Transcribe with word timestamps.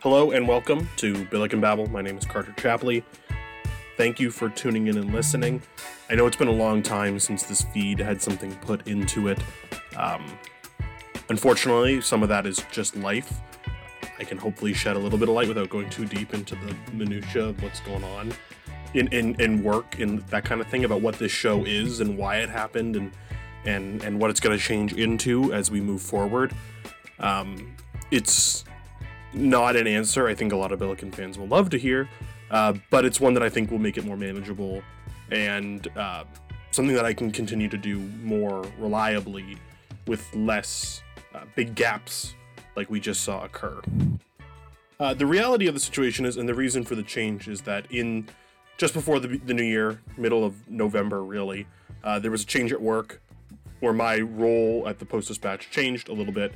Hello 0.00 0.30
and 0.30 0.46
welcome 0.46 0.86
to 0.96 1.24
Billiken 1.26 1.58
Babble. 1.58 1.86
My 1.88 2.02
name 2.02 2.18
is 2.18 2.26
Carter 2.26 2.52
Chapley. 2.58 3.02
Thank 3.96 4.20
you 4.20 4.30
for 4.30 4.50
tuning 4.50 4.88
in 4.88 4.98
and 4.98 5.10
listening. 5.12 5.62
I 6.10 6.14
know 6.14 6.26
it's 6.26 6.36
been 6.36 6.48
a 6.48 6.52
long 6.52 6.82
time 6.82 7.18
since 7.18 7.44
this 7.44 7.62
feed 7.62 7.98
had 7.98 8.20
something 8.20 8.54
put 8.56 8.86
into 8.86 9.28
it. 9.28 9.38
Um, 9.96 10.26
unfortunately, 11.30 12.02
some 12.02 12.22
of 12.22 12.28
that 12.28 12.46
is 12.46 12.62
just 12.70 12.94
life. 12.94 13.40
I 14.18 14.24
can 14.24 14.36
hopefully 14.36 14.74
shed 14.74 14.96
a 14.96 14.98
little 14.98 15.18
bit 15.18 15.30
of 15.30 15.34
light 15.34 15.48
without 15.48 15.70
going 15.70 15.88
too 15.88 16.04
deep 16.04 16.34
into 16.34 16.56
the 16.56 16.76
minutia 16.92 17.46
of 17.46 17.62
what's 17.62 17.80
going 17.80 18.04
on 18.04 18.32
in, 18.92 19.08
in, 19.08 19.34
in 19.40 19.62
work 19.62 19.98
and 19.98 20.20
that 20.28 20.44
kind 20.44 20.60
of 20.60 20.66
thing 20.66 20.84
about 20.84 21.00
what 21.00 21.18
this 21.18 21.32
show 21.32 21.64
is 21.64 22.00
and 22.00 22.18
why 22.18 22.36
it 22.36 22.50
happened 22.50 22.96
and 22.96 23.12
and 23.64 24.02
and 24.04 24.20
what 24.20 24.30
it's 24.30 24.40
going 24.40 24.56
to 24.56 24.62
change 24.62 24.92
into 24.92 25.52
as 25.52 25.70
we 25.70 25.80
move 25.80 26.00
forward. 26.00 26.54
Um, 27.18 27.74
it's 28.10 28.64
not 29.36 29.76
an 29.76 29.86
answer 29.86 30.26
I 30.26 30.34
think 30.34 30.52
a 30.52 30.56
lot 30.56 30.72
of 30.72 30.78
Billiken 30.78 31.12
fans 31.12 31.38
will 31.38 31.46
love 31.46 31.70
to 31.70 31.78
hear, 31.78 32.08
uh, 32.50 32.74
but 32.90 33.04
it's 33.04 33.20
one 33.20 33.34
that 33.34 33.42
I 33.42 33.48
think 33.48 33.70
will 33.70 33.78
make 33.78 33.98
it 33.98 34.04
more 34.04 34.16
manageable 34.16 34.82
and 35.30 35.86
uh, 35.96 36.24
something 36.70 36.94
that 36.94 37.04
I 37.04 37.12
can 37.12 37.30
continue 37.30 37.68
to 37.68 37.78
do 37.78 37.98
more 38.22 38.64
reliably 38.78 39.58
with 40.06 40.34
less 40.34 41.02
uh, 41.34 41.40
big 41.54 41.74
gaps 41.74 42.34
like 42.76 42.90
we 42.90 43.00
just 43.00 43.22
saw 43.22 43.44
occur. 43.44 43.80
Uh, 44.98 45.14
the 45.14 45.26
reality 45.26 45.66
of 45.66 45.74
the 45.74 45.80
situation 45.80 46.24
is, 46.24 46.36
and 46.36 46.48
the 46.48 46.54
reason 46.54 46.84
for 46.84 46.94
the 46.94 47.02
change 47.02 47.48
is 47.48 47.60
that 47.62 47.90
in 47.90 48.26
just 48.78 48.94
before 48.94 49.18
the, 49.20 49.38
the 49.38 49.54
new 49.54 49.64
year, 49.64 50.00
middle 50.16 50.44
of 50.44 50.68
November, 50.68 51.22
really, 51.22 51.66
uh, 52.04 52.18
there 52.18 52.30
was 52.30 52.42
a 52.42 52.46
change 52.46 52.72
at 52.72 52.80
work 52.80 53.20
where 53.80 53.92
my 53.92 54.20
role 54.20 54.86
at 54.88 54.98
the 54.98 55.04
Post 55.04 55.28
Dispatch 55.28 55.70
changed 55.70 56.08
a 56.08 56.12
little 56.12 56.32
bit. 56.32 56.52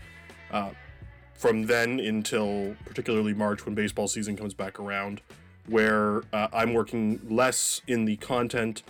From 1.41 1.63
then 1.63 2.01
until 2.01 2.77
particularly 2.85 3.33
March 3.33 3.65
when 3.65 3.75
baseball 3.75 4.09
season 4.09 4.37
comes 4.37 4.53
back 4.53 4.79
around, 4.79 5.23
where 5.67 6.19
uh, 6.35 6.49
I'm 6.53 6.75
working 6.75 7.19
less 7.31 7.81
in 7.87 8.05
the 8.05 8.17
content 8.17 8.83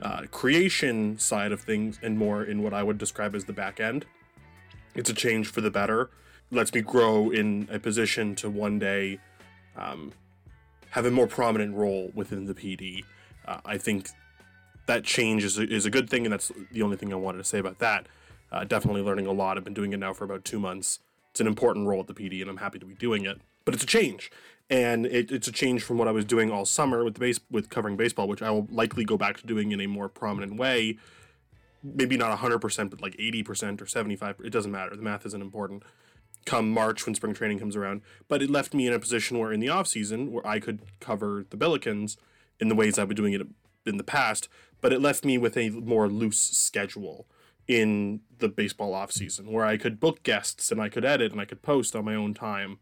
uh, 0.00 0.22
creation 0.30 1.18
side 1.18 1.50
of 1.50 1.60
things 1.60 1.98
and 2.00 2.16
more 2.16 2.44
in 2.44 2.62
what 2.62 2.72
I 2.72 2.84
would 2.84 2.96
describe 2.96 3.34
as 3.34 3.46
the 3.46 3.52
back 3.52 3.80
end. 3.80 4.06
It's 4.94 5.10
a 5.10 5.12
change 5.12 5.48
for 5.48 5.62
the 5.62 5.70
better. 5.72 6.10
lets 6.52 6.72
me 6.72 6.80
grow 6.80 7.28
in 7.28 7.66
a 7.72 7.80
position 7.80 8.36
to 8.36 8.48
one 8.48 8.78
day 8.78 9.18
um, 9.74 10.12
have 10.90 11.06
a 11.06 11.10
more 11.10 11.26
prominent 11.26 11.74
role 11.74 12.12
within 12.14 12.46
the 12.46 12.54
PD. 12.54 13.02
Uh, 13.44 13.58
I 13.64 13.78
think 13.78 14.10
that 14.86 15.02
change 15.02 15.42
is 15.42 15.58
a, 15.58 15.68
is 15.68 15.86
a 15.86 15.90
good 15.90 16.08
thing, 16.08 16.24
and 16.24 16.32
that's 16.32 16.52
the 16.70 16.82
only 16.82 16.96
thing 16.96 17.12
I 17.12 17.16
wanted 17.16 17.38
to 17.38 17.44
say 17.44 17.58
about 17.58 17.80
that. 17.80 18.06
Uh, 18.52 18.62
definitely 18.62 19.02
learning 19.02 19.26
a 19.26 19.32
lot. 19.32 19.56
I've 19.56 19.64
been 19.64 19.74
doing 19.74 19.92
it 19.92 19.96
now 19.96 20.12
for 20.12 20.22
about 20.22 20.44
two 20.44 20.60
months 20.60 21.00
it's 21.30 21.40
an 21.40 21.46
important 21.46 21.86
role 21.86 22.00
at 22.00 22.06
the 22.06 22.14
PD, 22.14 22.40
and 22.40 22.50
I'm 22.50 22.58
happy 22.58 22.78
to 22.78 22.86
be 22.86 22.94
doing 22.94 23.24
it. 23.24 23.40
But 23.64 23.74
it's 23.74 23.84
a 23.84 23.86
change, 23.86 24.30
and 24.68 25.06
it, 25.06 25.30
it's 25.30 25.48
a 25.48 25.52
change 25.52 25.82
from 25.82 25.98
what 25.98 26.08
I 26.08 26.12
was 26.12 26.24
doing 26.24 26.50
all 26.50 26.64
summer 26.64 27.04
with 27.04 27.14
the 27.14 27.20
base 27.20 27.40
with 27.50 27.70
covering 27.70 27.96
baseball, 27.96 28.28
which 28.28 28.42
I 28.42 28.50
will 28.50 28.66
likely 28.70 29.04
go 29.04 29.16
back 29.16 29.36
to 29.38 29.46
doing 29.46 29.72
in 29.72 29.80
a 29.80 29.86
more 29.86 30.08
prominent 30.08 30.56
way. 30.56 30.98
Maybe 31.82 32.16
not 32.16 32.36
100%, 32.38 32.90
but 32.90 33.00
like 33.00 33.16
80% 33.16 33.80
or 33.80 33.86
75 33.86 34.36
It 34.44 34.50
doesn't 34.50 34.70
matter. 34.70 34.94
The 34.94 35.02
math 35.02 35.24
isn't 35.24 35.40
important. 35.40 35.82
Come 36.44 36.70
March 36.72 37.06
when 37.06 37.14
spring 37.14 37.34
training 37.34 37.58
comes 37.58 37.76
around, 37.76 38.02
but 38.28 38.42
it 38.42 38.50
left 38.50 38.74
me 38.74 38.86
in 38.86 38.92
a 38.92 38.98
position 38.98 39.38
where 39.38 39.52
in 39.52 39.60
the 39.60 39.68
off 39.68 39.86
season 39.86 40.32
where 40.32 40.46
I 40.46 40.58
could 40.58 40.80
cover 40.98 41.46
the 41.48 41.56
Billikens 41.56 42.16
in 42.58 42.68
the 42.68 42.74
ways 42.74 42.98
I've 42.98 43.08
been 43.08 43.16
doing 43.16 43.34
it 43.34 43.46
in 43.86 43.98
the 43.98 44.04
past, 44.04 44.48
but 44.80 44.92
it 44.92 45.00
left 45.00 45.24
me 45.24 45.38
with 45.38 45.56
a 45.56 45.70
more 45.70 46.08
loose 46.08 46.40
schedule 46.40 47.26
in 47.70 48.20
the 48.40 48.48
baseball 48.48 48.92
off 48.92 49.12
season 49.12 49.52
where 49.52 49.64
I 49.64 49.76
could 49.76 50.00
book 50.00 50.24
guests 50.24 50.72
and 50.72 50.82
I 50.82 50.88
could 50.88 51.04
edit 51.04 51.30
and 51.30 51.40
I 51.40 51.44
could 51.44 51.62
post 51.62 51.94
on 51.94 52.04
my 52.04 52.16
own 52.16 52.34
time 52.34 52.80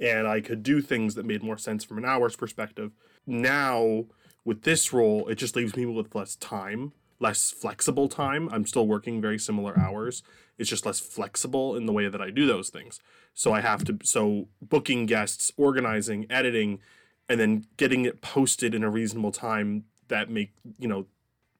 and 0.00 0.26
I 0.26 0.40
could 0.40 0.64
do 0.64 0.80
things 0.80 1.14
that 1.14 1.24
made 1.24 1.40
more 1.40 1.56
sense 1.56 1.84
from 1.84 1.98
an 1.98 2.04
hour's 2.04 2.34
perspective. 2.34 2.90
Now 3.28 4.06
with 4.44 4.62
this 4.62 4.92
role, 4.92 5.28
it 5.28 5.36
just 5.36 5.54
leaves 5.54 5.76
me 5.76 5.86
with 5.86 6.16
less 6.16 6.34
time, 6.34 6.90
less 7.20 7.52
flexible 7.52 8.08
time. 8.08 8.48
I'm 8.50 8.66
still 8.66 8.88
working 8.88 9.20
very 9.20 9.38
similar 9.38 9.78
hours. 9.78 10.24
It's 10.58 10.68
just 10.68 10.84
less 10.84 10.98
flexible 10.98 11.76
in 11.76 11.86
the 11.86 11.92
way 11.92 12.08
that 12.08 12.20
I 12.20 12.30
do 12.30 12.44
those 12.44 12.70
things. 12.70 12.98
So 13.34 13.52
I 13.52 13.60
have 13.60 13.84
to 13.84 13.98
so 14.02 14.48
booking 14.60 15.06
guests, 15.06 15.52
organizing, 15.56 16.26
editing, 16.28 16.80
and 17.28 17.38
then 17.38 17.66
getting 17.76 18.04
it 18.04 18.20
posted 18.20 18.74
in 18.74 18.82
a 18.82 18.90
reasonable 18.90 19.30
time 19.30 19.84
that 20.08 20.28
make, 20.28 20.54
you 20.80 20.88
know, 20.88 21.06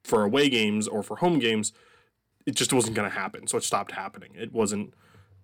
for 0.02 0.24
away 0.24 0.48
games 0.48 0.88
or 0.88 1.04
for 1.04 1.18
home 1.18 1.38
games 1.38 1.72
it 2.46 2.54
just 2.54 2.72
wasn't 2.72 2.96
going 2.96 3.08
to 3.08 3.16
happen. 3.16 3.46
So 3.46 3.58
it 3.58 3.64
stopped 3.64 3.92
happening. 3.92 4.30
It 4.34 4.52
wasn't, 4.52 4.94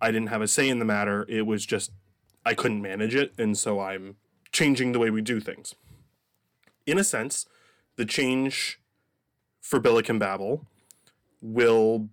I 0.00 0.10
didn't 0.10 0.28
have 0.28 0.42
a 0.42 0.48
say 0.48 0.68
in 0.68 0.78
the 0.78 0.84
matter. 0.84 1.26
It 1.28 1.46
was 1.46 1.64
just, 1.66 1.92
I 2.44 2.54
couldn't 2.54 2.82
manage 2.82 3.14
it. 3.14 3.32
And 3.38 3.56
so 3.56 3.80
I'm 3.80 4.16
changing 4.52 4.92
the 4.92 4.98
way 4.98 5.10
we 5.10 5.22
do 5.22 5.40
things. 5.40 5.74
In 6.86 6.98
a 6.98 7.04
sense, 7.04 7.46
the 7.96 8.04
change 8.04 8.80
for 9.60 9.78
Billiken 9.78 10.18
Babble 10.18 10.66
will 11.40 12.08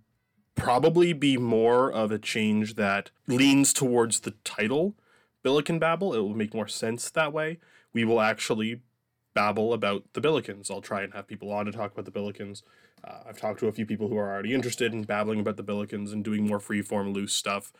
probably 0.54 1.12
be 1.12 1.36
more 1.36 1.90
of 1.90 2.10
a 2.10 2.18
change 2.18 2.74
that 2.74 3.10
leans 3.26 3.72
towards 3.72 4.20
the 4.20 4.32
title 4.44 4.94
Billiken 5.42 5.78
Babble. 5.78 6.12
It 6.14 6.18
will 6.18 6.34
make 6.34 6.54
more 6.54 6.68
sense 6.68 7.08
that 7.10 7.32
way. 7.32 7.58
We 7.92 8.04
will 8.04 8.20
actually 8.20 8.80
babble 9.32 9.72
about 9.72 10.04
the 10.12 10.20
Billikens. 10.20 10.70
I'll 10.70 10.80
try 10.80 11.02
and 11.02 11.14
have 11.14 11.28
people 11.28 11.52
on 11.52 11.66
to 11.66 11.72
talk 11.72 11.92
about 11.92 12.04
the 12.04 12.10
Billikens. 12.10 12.62
Uh, 13.04 13.20
I've 13.28 13.38
talked 13.38 13.60
to 13.60 13.68
a 13.68 13.72
few 13.72 13.86
people 13.86 14.08
who 14.08 14.16
are 14.16 14.30
already 14.30 14.54
interested 14.54 14.92
in 14.92 15.04
babbling 15.04 15.40
about 15.40 15.56
the 15.56 15.64
Billikens 15.64 16.12
and 16.12 16.24
doing 16.24 16.46
more 16.46 16.58
freeform, 16.58 17.14
loose 17.14 17.34
stuff. 17.34 17.72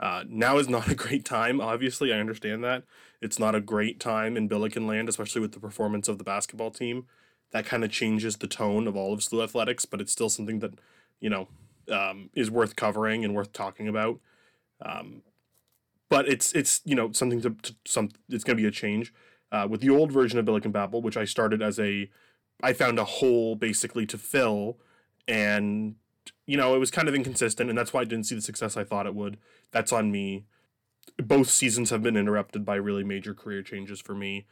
Uh, 0.00 0.24
now 0.28 0.58
is 0.58 0.68
not 0.68 0.88
a 0.88 0.94
great 0.96 1.24
time, 1.24 1.60
obviously. 1.60 2.12
I 2.12 2.18
understand 2.18 2.64
that. 2.64 2.84
It's 3.20 3.38
not 3.38 3.54
a 3.54 3.60
great 3.60 4.00
time 4.00 4.36
in 4.36 4.48
Billiken 4.48 4.86
land, 4.86 5.08
especially 5.08 5.40
with 5.40 5.52
the 5.52 5.60
performance 5.60 6.08
of 6.08 6.18
the 6.18 6.24
basketball 6.24 6.70
team. 6.70 7.06
That 7.52 7.66
kind 7.66 7.84
of 7.84 7.90
changes 7.90 8.36
the 8.36 8.46
tone 8.46 8.86
of 8.86 8.96
all 8.96 9.12
of 9.12 9.20
SLU 9.20 9.44
athletics, 9.44 9.84
but 9.84 10.00
it's 10.00 10.12
still 10.12 10.30
something 10.30 10.60
that, 10.60 10.72
you 11.20 11.28
know, 11.28 11.48
um, 11.90 12.30
is 12.34 12.50
worth 12.50 12.76
covering 12.76 13.24
and 13.24 13.34
worth 13.34 13.52
talking 13.52 13.88
about. 13.88 14.20
Um, 14.80 15.22
but 16.08 16.28
it's 16.28 16.52
it's 16.52 16.82
you 16.84 16.94
know 16.94 17.10
something 17.12 17.40
to, 17.40 17.56
to 17.62 17.74
some 17.86 18.10
it's 18.28 18.44
going 18.44 18.56
to 18.56 18.62
be 18.62 18.68
a 18.68 18.70
change 18.70 19.14
uh, 19.50 19.66
with 19.68 19.80
the 19.80 19.90
old 19.90 20.12
version 20.12 20.38
of 20.38 20.44
Billiken 20.44 20.70
Babble, 20.70 21.00
which 21.00 21.16
I 21.16 21.24
started 21.24 21.62
as 21.62 21.78
a 21.78 22.10
I 22.62 22.72
found 22.72 22.98
a 22.98 23.04
hole 23.04 23.56
basically 23.56 24.06
to 24.06 24.18
fill, 24.18 24.78
and 25.26 25.96
you 26.46 26.56
know 26.56 26.74
it 26.74 26.78
was 26.78 26.90
kind 26.90 27.08
of 27.08 27.14
inconsistent, 27.14 27.68
and 27.68 27.76
that's 27.76 27.92
why 27.92 28.02
I 28.02 28.04
didn't 28.04 28.26
see 28.26 28.34
the 28.34 28.42
success 28.42 28.76
I 28.76 28.84
thought 28.84 29.06
it 29.06 29.14
would. 29.14 29.38
That's 29.72 29.92
on 29.92 30.10
me. 30.10 30.44
Both 31.16 31.50
seasons 31.50 31.90
have 31.90 32.02
been 32.02 32.16
interrupted 32.16 32.64
by 32.64 32.76
really 32.76 33.04
major 33.04 33.34
career 33.34 33.62
changes 33.62 34.00
for 34.00 34.14
me, 34.14 34.46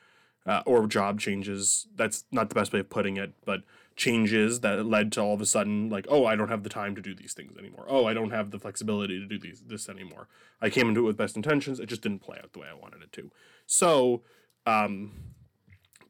uh, 0.45 0.63
or 0.67 0.87
job 0.87 1.21
changes. 1.21 1.87
That's 1.95 2.25
not 2.33 2.49
the 2.49 2.55
best 2.55 2.73
way 2.73 2.81
of 2.81 2.91
putting 2.91 3.17
it, 3.17 3.35
but 3.45 3.63
changes 3.95 4.61
that 4.61 4.85
led 4.87 5.13
to 5.13 5.21
all 5.21 5.35
of 5.35 5.41
a 5.41 5.47
sudden 5.47 5.91
like, 5.91 6.07
oh, 6.09 6.25
I 6.25 6.35
don't 6.35 6.49
have 6.49 6.63
the 6.63 6.71
time 6.71 6.95
to 6.95 7.03
do 7.03 7.15
these 7.15 7.35
things 7.35 7.57
anymore. 7.59 7.85
Oh, 7.87 8.07
I 8.07 8.15
don't 8.15 8.31
have 8.31 8.51
the 8.51 8.59
flexibility 8.59 9.21
to 9.21 9.27
do 9.27 9.39
these 9.39 9.63
this 9.67 9.89
anymore. 9.89 10.27
I 10.61 10.71
came 10.71 10.89
into 10.89 11.01
it 11.01 11.05
with 11.05 11.17
best 11.17 11.37
intentions. 11.37 11.79
It 11.79 11.87
just 11.87 12.03
didn't 12.03 12.21
play 12.21 12.39
out 12.43 12.53
the 12.53 12.61
way 12.61 12.69
I 12.69 12.75
wanted 12.75 13.03
it 13.03 13.13
to. 13.13 13.31
So. 13.67 14.23
Um, 14.67 15.13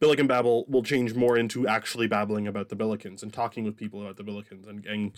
Billiken 0.00 0.26
Babble 0.26 0.64
will 0.66 0.82
change 0.82 1.14
more 1.14 1.36
into 1.36 1.68
actually 1.68 2.06
babbling 2.06 2.46
about 2.46 2.70
the 2.70 2.76
Billikens 2.76 3.22
and 3.22 3.32
talking 3.32 3.64
with 3.64 3.76
people 3.76 4.00
about 4.00 4.16
the 4.16 4.24
Billikens 4.24 4.66
and 4.68 4.84
and, 4.86 5.12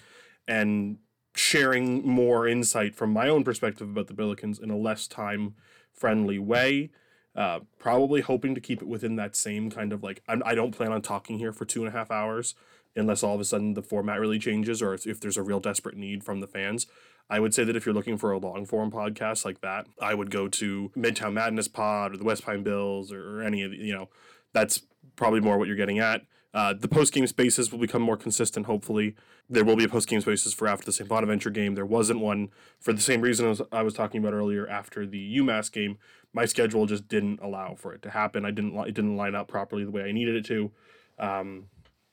and 0.47 0.99
sharing 1.35 2.07
more 2.07 2.47
insight 2.47 2.95
from 2.95 3.11
my 3.11 3.29
own 3.29 3.45
perspective 3.45 3.89
about 3.89 4.09
the 4.09 4.15
Billikens 4.15 4.61
in 4.63 4.71
a 4.71 4.77
less 4.77 5.07
time 5.07 5.55
friendly 5.93 6.39
way. 6.39 6.91
Uh, 7.35 7.61
probably 7.79 8.21
hoping 8.21 8.55
to 8.55 8.61
keep 8.61 8.83
it 8.83 8.89
within 8.89 9.17
that 9.17 9.35
same 9.35 9.71
kind 9.71 9.91
of 9.93 10.03
like 10.03 10.23
I'm, 10.29 10.43
I 10.45 10.55
don't 10.55 10.73
plan 10.73 10.93
on 10.93 11.01
talking 11.01 11.39
here 11.39 11.53
for 11.53 11.65
two 11.65 11.81
and 11.81 11.89
a 11.89 11.97
half 11.97 12.11
hours 12.11 12.55
unless 12.95 13.23
all 13.23 13.35
of 13.35 13.41
a 13.41 13.45
sudden 13.45 13.73
the 13.73 13.83
format 13.83 14.21
really 14.21 14.39
changes 14.39 14.83
or 14.83 14.93
if 14.93 15.19
there's 15.19 15.39
a 15.39 15.43
real 15.43 15.61
desperate 15.61 15.97
need 15.97 16.23
from 16.23 16.41
the 16.41 16.47
fans. 16.47 16.87
I 17.31 17.41
would 17.41 17.55
say 17.55 17.65
that 17.65 17.75
if 17.75 17.87
you're 17.87 17.95
looking 17.95 18.19
for 18.19 18.33
a 18.33 18.39
long 18.39 18.67
form 18.67 18.91
podcast 18.91 19.47
like 19.47 19.63
that, 19.63 19.87
I 19.99 20.13
would 20.13 20.31
go 20.31 20.49
to 20.49 20.91
Midtown 20.95 21.33
Madness 21.33 21.69
Pod 21.69 22.13
or 22.13 22.19
the 22.19 22.25
West 22.25 22.45
Pine 22.45 22.63
Bills 22.63 23.11
or, 23.11 23.39
or 23.39 23.43
any 23.43 23.63
of 23.63 23.71
the, 23.71 23.79
you 23.79 23.95
know 23.95 24.11
that's 24.53 24.83
probably 25.17 25.41
more 25.41 25.59
what 25.59 25.69
you're 25.69 25.77
getting 25.77 25.99
at. 25.99 26.23
Uh, 26.55 26.75
the 26.75 26.89
post 26.89 27.15
game 27.15 27.27
spaces 27.27 27.73
will 27.73 27.79
become 27.79 28.03
more 28.03 28.17
consistent, 28.17 28.67
hopefully. 28.67 29.15
There 29.49 29.65
will 29.65 29.77
be 29.77 29.85
a 29.85 29.89
post 29.89 30.09
game 30.09 30.21
spaces 30.21 30.53
for 30.53 30.69
after 30.69 30.85
the 30.85 30.93
St. 30.93 31.09
Bonaventure 31.09 31.51
game. 31.51 31.75
There 31.75 31.87
wasn't 31.87 32.21
one 32.21 32.51
for 32.79 32.93
the 32.93 33.01
same 33.01 33.23
reason 33.23 33.49
as 33.49 33.63
I 33.73 33.83
was 33.83 33.95
talking 33.95 34.21
about 34.21 34.35
earlier 34.35 34.69
after 34.69 35.07
the 35.07 35.39
UMass 35.39 35.73
game. 35.73 35.99
My 36.35 36.45
schedule 36.45 36.87
just 36.87 37.09
didn't 37.09 37.41
allow 37.41 37.75
for 37.75 37.95
it 37.95 38.03
to 38.03 38.11
happen. 38.11 38.45
I 38.45 38.51
didn't 38.51 38.77
it 38.87 38.95
didn't 38.95 39.17
line 39.17 39.35
up 39.35 39.49
properly 39.49 39.85
the 39.85 39.91
way 39.91 40.03
I 40.03 40.13
needed 40.13 40.37
it 40.37 40.45
to. 40.47 40.71
Um, 41.19 41.67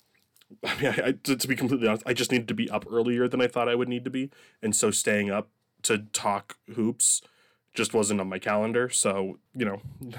I 0.63 0.81
mean, 0.81 0.91
I, 0.91 1.07
I, 1.07 1.11
to, 1.23 1.35
to 1.35 1.47
be 1.47 1.55
completely 1.55 1.87
honest, 1.87 2.03
I 2.05 2.13
just 2.13 2.31
needed 2.31 2.47
to 2.47 2.53
be 2.53 2.69
up 2.69 2.85
earlier 2.89 3.27
than 3.27 3.41
I 3.41 3.47
thought 3.47 3.67
I 3.67 3.75
would 3.75 3.89
need 3.89 4.05
to 4.05 4.09
be, 4.09 4.29
and 4.61 4.75
so 4.75 4.89
staying 4.89 5.29
up 5.29 5.49
to 5.83 5.99
talk 6.13 6.57
hoops 6.75 7.21
just 7.73 7.93
wasn't 7.93 8.19
on 8.21 8.29
my 8.29 8.39
calendar. 8.39 8.89
So 8.89 9.39
you 9.55 9.65
know, 9.65 9.81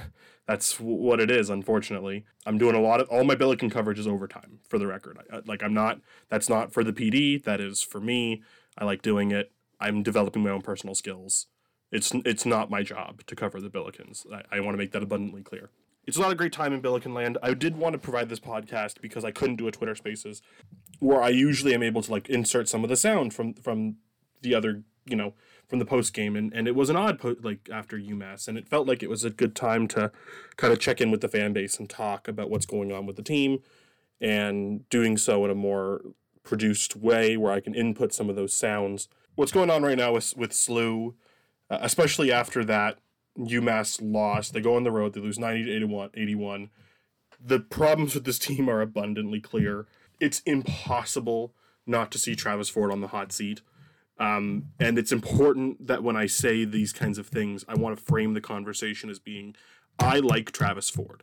that's 0.46 0.80
what 0.80 1.20
it 1.20 1.30
is 1.30 1.48
unfortunately 1.48 2.24
i'm 2.44 2.58
doing 2.58 2.74
a 2.74 2.80
lot 2.80 3.00
of 3.00 3.08
all 3.08 3.22
my 3.22 3.36
billiken 3.36 3.70
coverage 3.70 4.00
is 4.00 4.08
overtime 4.08 4.58
for 4.68 4.80
the 4.80 4.86
record 4.86 5.16
I, 5.32 5.42
like 5.46 5.62
i'm 5.62 5.74
not 5.74 6.00
that's 6.28 6.48
not 6.48 6.72
for 6.72 6.82
the 6.82 6.92
pd 6.92 7.44
that 7.44 7.60
is 7.60 7.82
for 7.82 8.00
me 8.00 8.42
i 8.76 8.84
like 8.84 9.00
doing 9.00 9.30
it 9.30 9.52
i'm 9.78 10.02
developing 10.02 10.42
my 10.42 10.50
own 10.50 10.62
personal 10.62 10.96
skills 10.96 11.46
It's 11.92 12.12
it's 12.24 12.46
not 12.46 12.70
my 12.70 12.82
job 12.82 13.24
to 13.26 13.36
cover 13.36 13.60
the 13.60 13.70
Billikens. 13.70 14.24
I, 14.32 14.56
I 14.56 14.60
want 14.60 14.74
to 14.74 14.78
make 14.78 14.92
that 14.92 15.02
abundantly 15.02 15.42
clear. 15.42 15.70
It's 16.06 16.18
not 16.18 16.32
a 16.32 16.34
great 16.34 16.52
time 16.52 16.72
in 16.72 16.80
Billiken 16.80 17.12
land. 17.14 17.36
I 17.42 17.52
did 17.54 17.76
want 17.76 17.92
to 17.94 17.98
provide 17.98 18.28
this 18.28 18.40
podcast 18.40 19.00
because 19.00 19.24
I 19.24 19.32
couldn't 19.32 19.56
do 19.56 19.68
a 19.68 19.72
Twitter 19.72 19.94
Spaces, 19.94 20.40
where 20.98 21.22
I 21.22 21.28
usually 21.28 21.74
am 21.74 21.82
able 21.82 22.02
to 22.02 22.10
like 22.10 22.28
insert 22.28 22.68
some 22.68 22.84
of 22.84 22.90
the 22.90 22.96
sound 22.96 23.34
from 23.34 23.54
from 23.54 23.96
the 24.42 24.54
other 24.54 24.82
you 25.04 25.16
know 25.16 25.34
from 25.70 25.78
the 25.78 25.86
post 25.86 26.12
game 26.12 26.36
and, 26.36 26.52
and 26.52 26.66
it 26.66 26.74
was 26.74 26.90
an 26.90 26.96
odd 26.96 27.18
po- 27.18 27.36
like 27.42 27.68
after 27.72 27.96
UMass 27.96 28.48
and 28.48 28.58
it 28.58 28.68
felt 28.68 28.88
like 28.88 29.02
it 29.02 29.08
was 29.08 29.24
a 29.24 29.30
good 29.30 29.54
time 29.54 29.86
to 29.88 30.10
kind 30.56 30.72
of 30.72 30.80
check 30.80 31.00
in 31.00 31.10
with 31.10 31.20
the 31.20 31.28
fan 31.28 31.52
base 31.52 31.78
and 31.78 31.88
talk 31.88 32.26
about 32.26 32.50
what's 32.50 32.66
going 32.66 32.92
on 32.92 33.06
with 33.06 33.14
the 33.16 33.22
team 33.22 33.60
and 34.20 34.88
doing 34.90 35.16
so 35.16 35.44
in 35.44 35.50
a 35.50 35.54
more 35.54 36.02
produced 36.42 36.96
way 36.96 37.36
where 37.36 37.52
I 37.52 37.60
can 37.60 37.74
input 37.74 38.12
some 38.12 38.28
of 38.28 38.36
those 38.36 38.52
sounds. 38.52 39.08
What's 39.36 39.52
going 39.52 39.70
on 39.70 39.82
right 39.82 39.96
now 39.96 40.12
with 40.12 40.36
with 40.36 40.50
SLU, 40.50 41.14
uh, 41.70 41.78
especially 41.80 42.32
after 42.32 42.64
that 42.64 42.98
UMass 43.38 44.00
loss, 44.02 44.50
they 44.50 44.60
go 44.60 44.76
on 44.76 44.82
the 44.82 44.90
road, 44.90 45.14
they 45.14 45.20
lose 45.20 45.38
90 45.38 45.64
to 45.64 45.76
81, 45.76 46.10
81. 46.14 46.70
The 47.42 47.60
problems 47.60 48.14
with 48.14 48.24
this 48.24 48.38
team 48.38 48.68
are 48.68 48.80
abundantly 48.80 49.40
clear. 49.40 49.86
It's 50.18 50.40
impossible 50.40 51.54
not 51.86 52.10
to 52.12 52.18
see 52.18 52.34
Travis 52.34 52.68
Ford 52.68 52.92
on 52.92 53.00
the 53.00 53.08
hot 53.08 53.32
seat. 53.32 53.62
Um, 54.20 54.66
and 54.78 54.98
it's 54.98 55.12
important 55.12 55.86
that 55.86 56.02
when 56.02 56.14
I 56.14 56.26
say 56.26 56.66
these 56.66 56.92
kinds 56.92 57.16
of 57.16 57.26
things, 57.26 57.64
I 57.66 57.74
want 57.74 57.96
to 57.96 58.04
frame 58.04 58.34
the 58.34 58.40
conversation 58.40 59.08
as 59.08 59.18
being 59.18 59.56
I 59.98 60.18
like 60.18 60.52
Travis 60.52 60.90
Ford. 60.90 61.22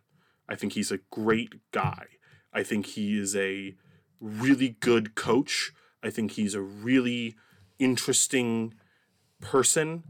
I 0.50 0.56
think 0.56 0.74
he's 0.74 0.92
a 0.92 1.00
great 1.12 1.54
guy. 1.72 2.06
I 2.52 2.64
think 2.64 2.88
he 2.88 3.18
is 3.18 3.36
a 3.36 3.76
really 4.20 4.78
good 4.80 5.14
coach. 5.14 5.72
I 6.02 6.10
think 6.10 6.32
he's 6.32 6.56
a 6.56 6.62
really 6.62 7.36
interesting 7.78 8.74
person. 9.42 10.04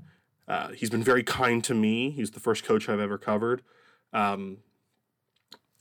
Uh, 0.48 0.70
he's 0.70 0.90
been 0.90 1.04
very 1.04 1.24
kind 1.24 1.62
to 1.66 1.74
me. 1.74 2.12
He's 2.12 2.32
the 2.32 2.40
first 2.40 2.64
coach 2.64 2.88
I've 2.88 3.02
ever 3.02 3.18
covered 3.18 3.64
um, 4.14 4.60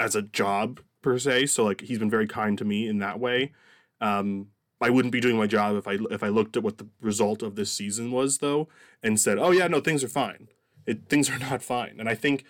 as 0.00 0.16
a 0.16 0.22
job 0.22 0.80
per 1.02 1.18
se. 1.20 1.46
So 1.46 1.64
like 1.64 1.82
he's 1.82 2.00
been 2.00 2.10
very 2.10 2.26
kind 2.26 2.58
to 2.58 2.64
me 2.64 2.88
in 2.88 2.98
that 2.98 3.20
way. 3.20 3.52
Um, 4.00 4.48
I 4.81 4.90
wouldn't 4.90 5.12
be 5.12 5.20
doing 5.20 5.37
my 5.37 5.46
job 5.46 5.76
if 5.76 5.88
I 5.88 5.99
if 6.11 6.23
I 6.23 6.28
looked 6.28 6.56
at 6.56 6.62
what 6.62 6.78
the 6.78 6.88
result 7.00 7.43
of 7.43 7.56
this 7.56 7.73
season 7.73 8.11
was 8.11 8.38
though 8.38 8.69
and 9.02 9.19
said, 9.19 9.38
"Oh 9.38 9.50
yeah, 9.50 9.69
no, 9.69 9.81
things 9.81 10.05
are 10.05 10.08
fine." 10.08 10.49
It 10.87 11.08
things 11.08 11.31
are 11.31 11.38
not 11.50 11.62
fine. 11.62 11.96
And 11.99 12.08
I 12.08 12.14
think 12.14 12.44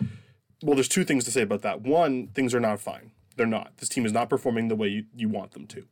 well, 0.62 0.74
there's 0.74 0.88
two 0.88 1.04
things 1.04 1.24
to 1.24 1.30
say 1.30 1.42
about 1.42 1.62
that. 1.62 1.82
One, 1.82 2.28
things 2.28 2.54
are 2.54 2.60
not 2.60 2.80
fine. 2.80 3.12
They're 3.36 3.46
not. 3.46 3.76
This 3.76 3.88
team 3.88 4.06
is 4.06 4.12
not 4.12 4.30
performing 4.30 4.68
the 4.68 4.76
way 4.76 4.88
you, 4.88 5.04
you 5.14 5.28
want 5.28 5.52
them 5.52 5.66
to. 5.68 5.86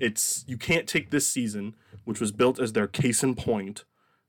It's 0.00 0.44
you 0.46 0.56
can't 0.56 0.86
take 0.86 1.10
this 1.10 1.26
season, 1.26 1.74
which 2.04 2.20
was 2.20 2.32
built 2.32 2.60
as 2.60 2.72
their 2.72 2.86
case 2.86 3.22
in 3.22 3.34
point 3.34 3.84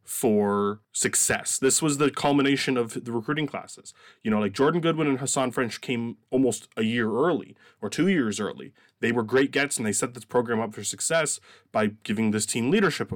for 0.10 0.82
success. 0.92 1.60
This 1.60 1.84
was 1.84 2.00
the 2.00 2.10
culmination 2.10 2.78
of 2.78 3.06
the 3.06 3.12
recruiting 3.12 3.46
classes. 3.46 3.94
You 4.24 4.32
know, 4.32 4.40
like 4.40 4.54
Jordan 4.54 4.82
Goodwin 4.82 5.06
and 5.06 5.20
Hasahn 5.20 5.54
French 5.54 5.82
came 5.82 6.18
almost 6.32 6.68
a 6.76 6.82
year 6.82 7.12
early 7.12 7.56
or 7.80 7.92
two 7.92 8.08
years 8.08 8.40
early. 8.40 8.74
They 9.02 9.12
were 9.12 9.22
great 9.22 9.52
gets 9.52 9.78
and 9.78 9.86
they 9.86 9.92
set 9.92 10.16
this 10.16 10.26
program 10.26 10.60
up 10.60 10.74
for 10.74 10.84
success 10.84 11.40
by 11.72 11.92
giving 12.02 12.32
this 12.32 12.48
team 12.48 12.72
leadership 12.72 13.14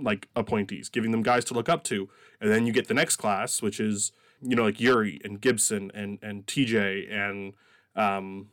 like 0.00 0.28
appointees, 0.36 0.88
giving 0.88 1.10
them 1.10 1.24
guys 1.24 1.44
to 1.46 1.54
look 1.54 1.68
up 1.68 1.82
to. 1.84 2.08
And 2.40 2.48
then 2.48 2.64
you 2.64 2.72
get 2.72 2.86
the 2.86 2.94
next 2.94 3.16
class, 3.16 3.60
which 3.60 3.80
is, 3.80 4.12
you 4.40 4.54
know, 4.54 4.62
like 4.62 4.80
Yuri 4.80 5.20
and 5.24 5.40
Gibson 5.40 5.90
and 5.94 6.20
and 6.22 6.46
TJ 6.46 7.12
and 7.12 7.54
um 7.96 8.50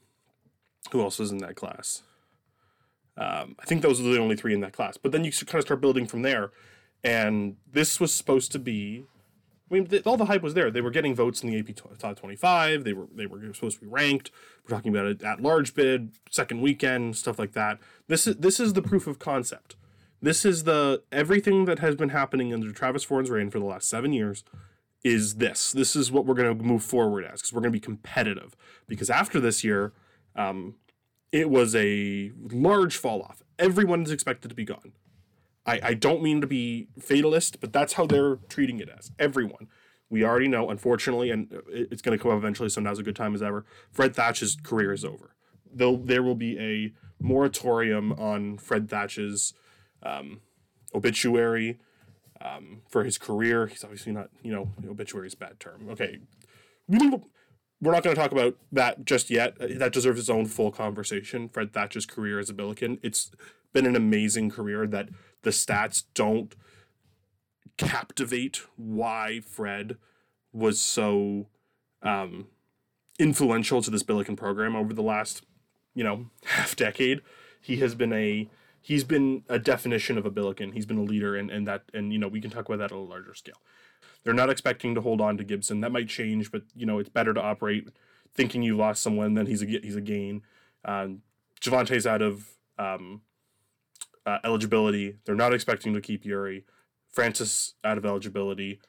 who 0.91 0.99
else 0.99 1.19
was 1.19 1.31
in 1.31 1.37
that 1.37 1.55
class? 1.55 2.01
Um, 3.15 3.55
I 3.59 3.65
think 3.65 3.83
those 3.83 3.99
are 3.99 4.03
the 4.03 4.17
only 4.17 4.35
three 4.35 4.55
in 4.55 4.61
that 4.61 4.73
class. 4.73 4.97
But 4.97 5.11
then 5.11 5.23
you 5.23 5.31
kind 5.31 5.59
of 5.59 5.65
start 5.65 5.79
building 5.79 6.07
from 6.07 6.23
there 6.23 6.51
and 7.03 7.57
this 7.71 7.99
was 7.99 8.13
supposed 8.13 8.51
to 8.53 8.59
be 8.59 9.05
I 9.71 9.79
mean, 9.79 10.01
all 10.05 10.17
the 10.17 10.25
hype 10.25 10.43
was 10.43 10.53
there. 10.53 10.69
They 10.69 10.81
were 10.81 10.91
getting 10.91 11.15
votes 11.15 11.41
in 11.41 11.49
the 11.49 11.57
AP 11.57 11.75
Top 11.97 12.19
25. 12.19 12.83
They 12.83 12.93
were 12.93 13.07
they 13.13 13.25
were 13.25 13.53
supposed 13.53 13.79
to 13.79 13.85
be 13.85 13.91
ranked. 13.91 14.29
We're 14.63 14.75
talking 14.75 14.95
about 14.95 15.07
it 15.07 15.23
at 15.23 15.41
large 15.41 15.73
bid, 15.73 16.11
second 16.29 16.61
weekend, 16.61 17.15
stuff 17.15 17.39
like 17.39 17.53
that. 17.53 17.79
This 18.07 18.27
is 18.27 18.35
this 18.37 18.59
is 18.59 18.73
the 18.73 18.81
proof 18.81 19.07
of 19.07 19.19
concept. 19.19 19.75
This 20.21 20.45
is 20.45 20.63
the 20.63 21.03
everything 21.11 21.65
that 21.65 21.79
has 21.79 21.95
been 21.95 22.09
happening 22.09 22.53
under 22.53 22.71
Travis 22.71 23.03
Ford's 23.03 23.29
reign 23.29 23.49
for 23.49 23.59
the 23.59 23.65
last 23.65 23.89
seven 23.89 24.13
years. 24.13 24.43
Is 25.03 25.35
this? 25.35 25.71
This 25.71 25.95
is 25.95 26.11
what 26.11 26.25
we're 26.25 26.35
going 26.35 26.57
to 26.57 26.63
move 26.63 26.83
forward 26.83 27.25
as 27.25 27.41
because 27.41 27.51
we're 27.51 27.61
going 27.61 27.73
to 27.73 27.77
be 27.77 27.81
competitive. 27.81 28.55
Because 28.87 29.09
after 29.09 29.39
this 29.39 29.63
year, 29.63 29.91
um, 30.35 30.75
it 31.31 31.49
was 31.49 31.75
a 31.75 32.31
large 32.51 32.95
fall 32.95 33.21
off. 33.21 33.41
Everyone 33.59 34.03
is 34.03 34.11
expected 34.11 34.47
to 34.49 34.55
be 34.55 34.63
gone. 34.63 34.93
I, 35.65 35.79
I 35.83 35.93
don't 35.93 36.21
mean 36.21 36.41
to 36.41 36.47
be 36.47 36.87
fatalist, 36.99 37.59
but 37.59 37.71
that's 37.71 37.93
how 37.93 38.05
they're 38.05 38.37
treating 38.49 38.79
it 38.79 38.89
as. 38.89 39.11
Everyone. 39.17 39.67
We 40.09 40.23
already 40.23 40.47
know, 40.47 40.69
unfortunately, 40.69 41.31
and 41.31 41.51
it's 41.69 42.01
going 42.01 42.15
to 42.17 42.21
come 42.21 42.31
up 42.31 42.37
eventually, 42.37 42.69
so 42.69 42.81
now's 42.81 42.99
a 42.99 43.03
good 43.03 43.15
time 43.15 43.33
as 43.33 43.41
ever. 43.41 43.65
Fred 43.91 44.15
Thatch's 44.15 44.55
career 44.61 44.93
is 44.93 45.03
over. 45.03 45.35
There'll, 45.73 45.97
there 45.97 46.21
will 46.21 46.35
be 46.35 46.59
a 46.59 46.93
moratorium 47.19 48.11
on 48.13 48.57
Fred 48.57 48.89
Thatch's 48.89 49.53
um, 50.03 50.41
obituary 50.93 51.79
um, 52.41 52.81
for 52.89 53.03
his 53.03 53.17
career. 53.17 53.65
He's 53.67 53.83
obviously 53.83 54.11
not, 54.11 54.29
you 54.43 54.51
know, 54.51 54.69
obituary 54.87 55.27
is 55.27 55.35
bad 55.35 55.59
term. 55.59 55.87
Okay. 55.89 56.19
We're 57.83 57.91
not 57.91 58.01
going 58.03 58.15
to 58.15 58.21
talk 58.21 58.31
about 58.31 58.55
that 58.71 59.03
just 59.03 59.29
yet. 59.29 59.57
That 59.59 59.91
deserves 59.91 60.17
its 60.17 60.29
own 60.29 60.45
full 60.45 60.71
conversation. 60.71 61.49
Fred 61.49 61.73
Thatcher's 61.73 62.05
career 62.05 62.39
as 62.39 62.49
a 62.49 62.53
Billiken. 62.53 62.97
It's 63.03 63.29
been 63.73 63.85
an 63.85 63.97
amazing 63.97 64.51
career 64.51 64.87
that 64.87 65.09
the 65.41 65.49
stats 65.49 66.03
don't 66.13 66.55
captivate 67.75 68.61
why 68.77 69.41
Fred 69.45 69.97
was 70.53 70.79
so 70.79 71.47
um, 72.01 72.47
influential 73.19 73.81
to 73.81 73.91
this 73.91 74.03
Billiken 74.03 74.37
program 74.37 74.77
over 74.77 74.93
the 74.93 75.01
last, 75.01 75.43
you 75.93 76.05
know, 76.05 76.27
half 76.45 76.77
decade. 76.77 77.21
He 77.59 77.77
has 77.77 77.95
been 77.95 78.13
a 78.13 78.49
he's 78.81 79.03
been 79.03 79.43
a 79.49 79.59
definition 79.59 80.17
of 80.17 80.25
a 80.25 80.31
Billiken. 80.31 80.71
He's 80.71 80.85
been 80.85 80.99
a 80.99 81.03
leader, 81.03 81.35
and 81.35 81.51
and 81.51 81.67
that 81.67 81.83
and 81.93 82.13
you 82.13 82.19
know 82.19 82.29
we 82.29 82.39
can 82.39 82.49
talk 82.49 82.65
about 82.65 82.77
that 82.77 82.91
at 82.91 82.97
a 82.97 82.97
larger 82.97 83.33
scale. 83.33 83.59
They're 84.23 84.33
not 84.33 84.49
expecting 84.49 84.95
to 84.95 85.01
hold 85.01 85.21
on 85.21 85.37
to 85.37 85.43
Gibson. 85.43 85.81
That 85.81 85.91
might 85.91 86.07
change, 86.07 86.51
but 86.51 86.63
you 86.75 86.85
know 86.85 86.99
it's 86.99 87.09
better 87.09 87.33
to 87.33 87.41
operate 87.41 87.89
thinking 88.33 88.63
you 88.63 88.75
lost 88.75 89.01
someone 89.03 89.33
than 89.33 89.45
he's 89.45 89.61
a 89.61 89.65
he's 89.65 89.95
a 89.95 90.01
gain. 90.01 90.41
Um, 90.85 91.21
Javonte's 91.61 92.07
out 92.07 92.21
of 92.21 92.45
um, 92.77 93.21
uh, 94.25 94.39
eligibility. 94.43 95.17
They're 95.25 95.35
not 95.35 95.53
expecting 95.53 95.93
to 95.93 96.01
keep 96.01 96.25
Yuri. 96.25 96.65
Francis 97.09 97.75
out 97.83 97.97
of 97.97 98.05
eligibility. 98.05 98.79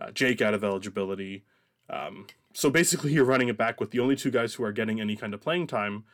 Uh, 0.00 0.10
Jake 0.10 0.40
out 0.40 0.54
of 0.54 0.64
eligibility. 0.64 1.44
Um, 1.90 2.26
so 2.52 2.70
basically, 2.70 3.12
you're 3.12 3.24
running 3.24 3.48
it 3.48 3.58
back 3.58 3.80
with 3.80 3.90
the 3.90 4.00
only 4.00 4.16
two 4.16 4.30
guys 4.30 4.54
who 4.54 4.64
are 4.64 4.72
getting 4.72 5.00
any 5.00 5.16
kind 5.16 5.34
of 5.34 5.40
playing 5.40 5.66
time, 5.66 6.04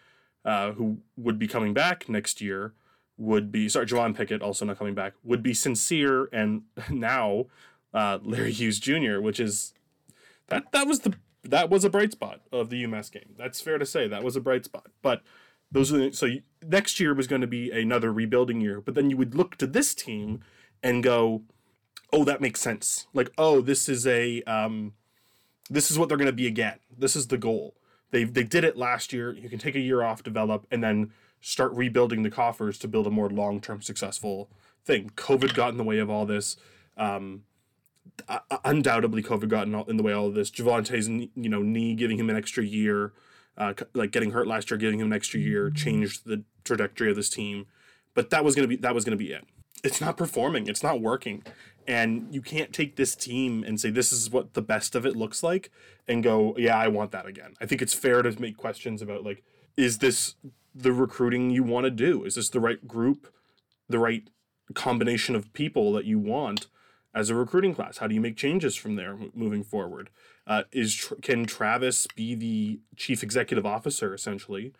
uh, 0.44 0.72
who 0.72 0.98
would 1.16 1.38
be 1.38 1.46
coming 1.46 1.72
back 1.72 2.08
next 2.08 2.40
year, 2.40 2.74
would 3.16 3.52
be 3.52 3.68
sorry, 3.68 3.86
Javon 3.86 4.16
Pickett 4.16 4.42
also 4.42 4.64
not 4.64 4.78
coming 4.78 4.94
back, 4.94 5.14
would 5.22 5.42
be 5.42 5.54
sincere 5.54 6.28
and 6.32 6.62
now 6.90 7.46
uh, 7.92 8.18
Larry 8.22 8.52
Hughes 8.52 8.78
Jr., 8.78 9.20
which 9.20 9.40
is 9.40 9.74
that 10.48 10.72
that 10.72 10.86
was 10.86 11.00
the 11.00 11.14
that 11.44 11.70
was 11.70 11.84
a 11.84 11.90
bright 11.90 12.12
spot 12.12 12.40
of 12.52 12.70
the 12.70 12.84
UMass 12.84 13.10
game. 13.10 13.34
That's 13.36 13.60
fair 13.60 13.78
to 13.78 13.86
say. 13.86 14.06
That 14.06 14.22
was 14.22 14.36
a 14.36 14.40
bright 14.40 14.64
spot, 14.64 14.86
but 15.02 15.22
those 15.72 15.92
are 15.92 15.98
the, 15.98 16.12
so 16.12 16.26
you, 16.26 16.42
next 16.62 17.00
year 17.00 17.14
was 17.14 17.26
going 17.26 17.40
to 17.40 17.46
be 17.46 17.70
another 17.70 18.12
rebuilding 18.12 18.60
year. 18.60 18.80
But 18.80 18.94
then 18.94 19.10
you 19.10 19.16
would 19.16 19.34
look 19.34 19.56
to 19.56 19.66
this 19.66 19.94
team 19.94 20.40
and 20.82 21.02
go, 21.02 21.42
"Oh, 22.12 22.24
that 22.24 22.40
makes 22.40 22.60
sense." 22.60 23.06
Like, 23.14 23.30
"Oh, 23.38 23.60
this 23.60 23.88
is 23.88 24.06
a 24.06 24.42
um, 24.42 24.94
this 25.68 25.90
is 25.90 25.98
what 25.98 26.08
they're 26.08 26.18
going 26.18 26.26
to 26.26 26.32
be 26.32 26.46
again. 26.46 26.78
This 26.96 27.16
is 27.16 27.28
the 27.28 27.38
goal." 27.38 27.74
They 28.10 28.24
they 28.24 28.42
did 28.42 28.64
it 28.64 28.76
last 28.76 29.12
year. 29.12 29.32
You 29.32 29.48
can 29.48 29.58
take 29.58 29.76
a 29.76 29.80
year 29.80 30.02
off, 30.02 30.22
develop, 30.22 30.66
and 30.70 30.82
then 30.82 31.12
start 31.40 31.72
rebuilding 31.72 32.22
the 32.22 32.30
coffers 32.30 32.78
to 32.78 32.88
build 32.88 33.06
a 33.06 33.10
more 33.10 33.30
long 33.30 33.60
term 33.60 33.80
successful 33.80 34.50
thing. 34.84 35.10
COVID 35.16 35.54
got 35.54 35.70
in 35.70 35.76
the 35.76 35.84
way 35.84 35.98
of 35.98 36.10
all 36.10 36.26
this. 36.26 36.56
Um, 36.96 37.44
undoubtedly, 38.64 39.22
COVID 39.22 39.48
got 39.48 39.66
in, 39.66 39.96
the 39.96 40.02
way 40.02 40.12
of 40.12 40.18
all 40.18 40.26
of 40.28 40.34
this. 40.34 40.50
Javonte's 40.50 41.08
you 41.08 41.48
know 41.48 41.62
knee 41.62 41.94
giving 41.94 42.18
him 42.18 42.30
an 42.30 42.36
extra 42.36 42.64
year 42.64 43.12
uh, 43.60 43.74
like 43.94 44.10
getting 44.10 44.30
hurt 44.30 44.46
last 44.46 44.70
year, 44.70 44.78
giving 44.78 45.00
him 45.00 45.08
an 45.08 45.12
extra 45.12 45.38
year, 45.38 45.70
changed 45.70 46.24
the 46.24 46.42
trajectory 46.64 47.10
of 47.10 47.16
this 47.16 47.28
team. 47.28 47.66
But 48.14 48.30
that 48.30 48.42
was 48.42 48.54
gonna 48.54 48.68
be 48.68 48.76
that 48.76 48.94
was 48.94 49.04
gonna 49.04 49.16
be 49.16 49.32
it. 49.32 49.44
It's 49.84 50.00
not 50.00 50.16
performing. 50.16 50.66
It's 50.66 50.82
not 50.82 51.00
working, 51.00 51.42
and 51.86 52.34
you 52.34 52.42
can't 52.42 52.72
take 52.72 52.96
this 52.96 53.14
team 53.14 53.62
and 53.62 53.80
say 53.80 53.90
this 53.90 54.12
is 54.12 54.30
what 54.30 54.54
the 54.54 54.62
best 54.62 54.94
of 54.94 55.06
it 55.06 55.14
looks 55.14 55.42
like, 55.42 55.70
and 56.08 56.22
go, 56.22 56.54
yeah, 56.58 56.76
I 56.76 56.88
want 56.88 57.12
that 57.12 57.26
again. 57.26 57.54
I 57.60 57.66
think 57.66 57.82
it's 57.82 57.94
fair 57.94 58.22
to 58.22 58.40
make 58.40 58.56
questions 58.56 59.02
about 59.02 59.24
like, 59.24 59.42
is 59.76 59.98
this 59.98 60.36
the 60.74 60.92
recruiting 60.92 61.50
you 61.50 61.62
want 61.62 61.84
to 61.84 61.90
do? 61.90 62.24
Is 62.24 62.36
this 62.36 62.48
the 62.48 62.60
right 62.60 62.86
group, 62.88 63.32
the 63.88 63.98
right 63.98 64.28
combination 64.74 65.36
of 65.36 65.52
people 65.52 65.92
that 65.92 66.06
you 66.06 66.18
want? 66.18 66.66
As 67.14 67.30
a 67.30 67.34
recruiting 67.34 67.74
class? 67.74 67.98
How 67.98 68.06
do 68.06 68.14
you 68.14 68.20
make 68.20 68.36
changes 68.36 68.76
from 68.76 68.96
there 68.96 69.16
moving 69.34 69.64
forward? 69.64 70.10
Uh, 70.46 70.64
is 70.72 71.12
can 71.22 71.44
Travis 71.46 72.06
be 72.16 72.34
the 72.34 72.80
chief 72.96 73.22
executive 73.22 73.66
officer 73.66 74.14
essentially 74.14 74.72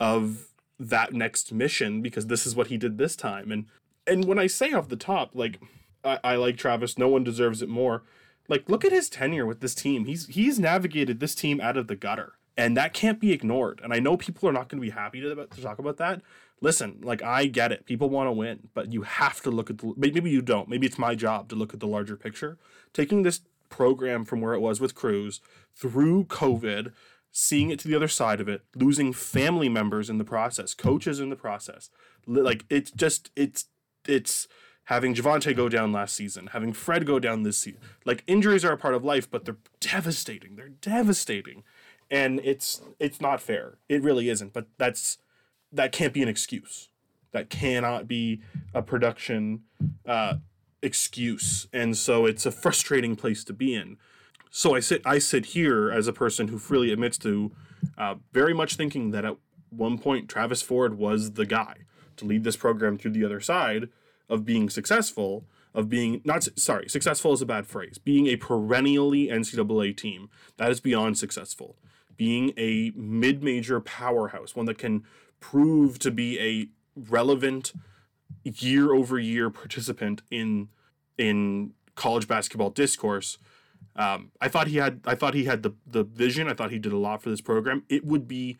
of 0.00 0.48
that 0.80 1.12
next 1.12 1.52
mission 1.52 2.02
because 2.02 2.26
this 2.26 2.46
is 2.46 2.56
what 2.56 2.68
he 2.68 2.76
did 2.76 2.98
this 2.98 3.14
time 3.14 3.52
and 3.52 3.66
and 4.06 4.24
when 4.24 4.38
I 4.38 4.48
say 4.48 4.72
off 4.72 4.88
the 4.88 4.96
top 4.96 5.30
like 5.34 5.60
I, 6.02 6.18
I 6.24 6.36
like 6.36 6.56
Travis 6.56 6.98
no 6.98 7.08
one 7.08 7.22
deserves 7.24 7.62
it 7.62 7.68
more 7.68 8.02
Like, 8.48 8.68
look 8.68 8.84
at 8.84 8.92
his 8.92 9.08
tenure 9.08 9.46
with 9.46 9.60
this 9.60 9.74
team. 9.74 10.04
He's 10.06 10.26
he's 10.26 10.58
navigated 10.58 11.20
this 11.20 11.34
team 11.34 11.60
out 11.60 11.76
of 11.76 11.86
the 11.86 11.96
gutter, 11.96 12.34
and 12.56 12.76
that 12.76 12.92
can't 12.92 13.20
be 13.20 13.32
ignored. 13.32 13.80
And 13.82 13.92
I 13.92 14.00
know 14.00 14.16
people 14.16 14.48
are 14.48 14.52
not 14.52 14.68
going 14.68 14.80
to 14.80 14.86
be 14.86 14.90
happy 14.90 15.20
to, 15.20 15.34
to 15.34 15.62
talk 15.62 15.78
about 15.78 15.96
that. 15.98 16.22
Listen, 16.62 17.00
like 17.02 17.22
I 17.22 17.46
get 17.46 17.72
it. 17.72 17.84
People 17.86 18.08
want 18.08 18.28
to 18.28 18.32
win, 18.32 18.68
but 18.72 18.92
you 18.92 19.02
have 19.02 19.42
to 19.42 19.50
look 19.50 19.68
at 19.68 19.78
the. 19.78 19.92
Maybe 19.96 20.30
you 20.30 20.40
don't. 20.40 20.68
Maybe 20.68 20.86
it's 20.86 20.98
my 20.98 21.14
job 21.14 21.48
to 21.48 21.56
look 21.56 21.74
at 21.74 21.80
the 21.80 21.88
larger 21.88 22.16
picture. 22.16 22.56
Taking 22.92 23.24
this 23.24 23.40
program 23.68 24.24
from 24.24 24.40
where 24.40 24.54
it 24.54 24.60
was 24.60 24.80
with 24.80 24.94
Crews 24.94 25.40
through 25.74 26.24
COVID, 26.24 26.92
seeing 27.32 27.70
it 27.70 27.80
to 27.80 27.88
the 27.88 27.96
other 27.96 28.06
side 28.06 28.40
of 28.40 28.48
it, 28.48 28.62
losing 28.76 29.12
family 29.12 29.68
members 29.68 30.08
in 30.08 30.18
the 30.18 30.24
process, 30.24 30.72
coaches 30.72 31.18
in 31.18 31.30
the 31.30 31.36
process. 31.36 31.90
Like 32.26 32.64
it's 32.70 32.92
just 32.92 33.30
it's 33.34 33.66
it's 34.06 34.46
having 34.84 35.14
Javonte 35.14 35.56
go 35.56 35.68
down 35.68 35.92
last 35.92 36.14
season, 36.14 36.48
having 36.48 36.72
Fred 36.72 37.06
go 37.06 37.18
down 37.18 37.42
this 37.42 37.58
season. 37.58 37.80
Like 38.04 38.22
injuries 38.28 38.64
are 38.64 38.72
a 38.72 38.78
part 38.78 38.94
of 38.94 39.04
life, 39.04 39.28
but 39.28 39.44
they're 39.44 39.56
devastating. 39.80 40.54
They're 40.54 40.68
devastating. 40.68 41.64
And 42.08 42.40
it's 42.44 42.82
it's 43.00 43.20
not 43.20 43.40
fair. 43.40 43.78
It 43.88 44.02
really 44.02 44.28
isn't. 44.28 44.52
But 44.52 44.66
that's 44.78 45.18
that 45.72 45.92
can't 45.92 46.12
be 46.12 46.22
an 46.22 46.28
excuse. 46.28 46.88
That 47.32 47.48
cannot 47.48 48.06
be 48.06 48.42
a 48.74 48.82
production 48.82 49.62
uh, 50.06 50.34
excuse. 50.82 51.66
And 51.72 51.96
so 51.96 52.26
it's 52.26 52.44
a 52.44 52.50
frustrating 52.50 53.16
place 53.16 53.42
to 53.44 53.52
be 53.52 53.74
in. 53.74 53.96
So 54.50 54.74
I 54.74 54.80
sit 54.80 55.00
I 55.06 55.18
sit 55.18 55.46
here 55.46 55.90
as 55.90 56.06
a 56.06 56.12
person 56.12 56.48
who 56.48 56.58
freely 56.58 56.92
admits 56.92 57.16
to 57.18 57.52
uh, 57.96 58.16
very 58.32 58.52
much 58.52 58.76
thinking 58.76 59.10
that 59.12 59.24
at 59.24 59.36
one 59.70 59.98
point 59.98 60.28
Travis 60.28 60.60
Ford 60.60 60.98
was 60.98 61.32
the 61.32 61.46
guy 61.46 61.76
to 62.16 62.26
lead 62.26 62.44
this 62.44 62.56
program 62.56 62.98
through 62.98 63.12
the 63.12 63.24
other 63.24 63.40
side 63.40 63.88
of 64.28 64.44
being 64.44 64.68
successful, 64.68 65.46
of 65.74 65.88
being 65.88 66.20
not 66.24 66.46
sorry, 66.58 66.88
successful 66.88 67.32
is 67.32 67.40
a 67.40 67.46
bad 67.46 67.66
phrase. 67.66 67.96
Being 67.96 68.26
a 68.26 68.36
perennially 68.36 69.28
NCAA 69.28 69.96
team 69.96 70.28
that 70.58 70.70
is 70.70 70.80
beyond 70.80 71.16
successful. 71.16 71.76
Being 72.16 72.52
a 72.56 72.92
mid-major 72.94 73.80
powerhouse, 73.80 74.54
one 74.54 74.66
that 74.66 74.78
can 74.78 75.04
prove 75.40 75.98
to 76.00 76.10
be 76.10 76.38
a 76.38 76.68
relevant 76.94 77.72
year 78.44 78.92
over 78.92 79.18
year 79.18 79.50
participant 79.50 80.22
in 80.30 80.68
in 81.18 81.72
college 81.94 82.26
basketball 82.26 82.70
discourse. 82.70 83.38
Um, 83.94 84.30
I 84.40 84.48
thought 84.48 84.68
he 84.68 84.76
had 84.76 85.00
I 85.04 85.14
thought 85.14 85.34
he 85.34 85.44
had 85.44 85.62
the 85.62 85.72
the 85.86 86.04
vision. 86.04 86.48
I 86.48 86.54
thought 86.54 86.70
he 86.70 86.78
did 86.78 86.92
a 86.92 86.98
lot 86.98 87.22
for 87.22 87.30
this 87.30 87.40
program. 87.40 87.84
It 87.88 88.04
would 88.04 88.26
be 88.26 88.58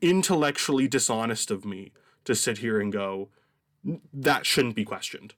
intellectually 0.00 0.88
dishonest 0.88 1.50
of 1.50 1.64
me 1.64 1.92
to 2.24 2.34
sit 2.34 2.58
here 2.58 2.80
and 2.80 2.92
go, 2.92 3.28
that 4.12 4.46
shouldn't 4.46 4.74
be 4.74 4.84
questioned. 4.84 5.34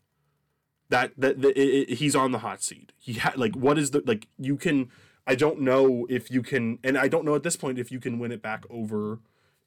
That 0.90 1.12
that, 1.16 1.40
that 1.42 1.56
it, 1.58 1.90
it, 1.90 1.94
he's 1.96 2.14
on 2.14 2.32
the 2.32 2.38
hot 2.38 2.62
seat. 2.62 2.92
He 2.98 3.14
had 3.14 3.36
like 3.36 3.56
what 3.56 3.78
is 3.78 3.90
the 3.90 4.02
like 4.06 4.28
you 4.38 4.56
can. 4.56 4.90
I 5.26 5.34
don't 5.34 5.60
know 5.60 6.06
if 6.10 6.30
you 6.30 6.42
can, 6.42 6.78
and 6.84 6.98
I 6.98 7.08
don't 7.08 7.24
know 7.24 7.34
at 7.34 7.42
this 7.42 7.56
point 7.56 7.78
if 7.78 7.90
you 7.90 7.98
can 7.98 8.18
win 8.18 8.32
it 8.32 8.42
back 8.42 8.64
over 8.68 9.20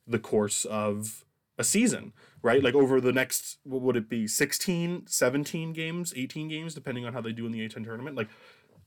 the 0.05 0.19
course 0.19 0.65
of 0.65 1.25
a 1.57 1.63
season, 1.63 2.13
right? 2.41 2.63
Like 2.63 2.75
over 2.75 3.01
the 3.01 3.11
next, 3.11 3.57
what 3.63 3.81
would 3.81 3.97
it 3.97 4.09
be, 4.09 4.27
16, 4.27 5.07
17 5.07 5.73
games, 5.73 6.13
18 6.15 6.47
games, 6.47 6.73
depending 6.73 7.05
on 7.05 7.13
how 7.13 7.21
they 7.21 7.31
do 7.31 7.45
in 7.45 7.51
the 7.51 7.67
A10 7.67 7.83
tournament? 7.83 8.15
Like, 8.15 8.27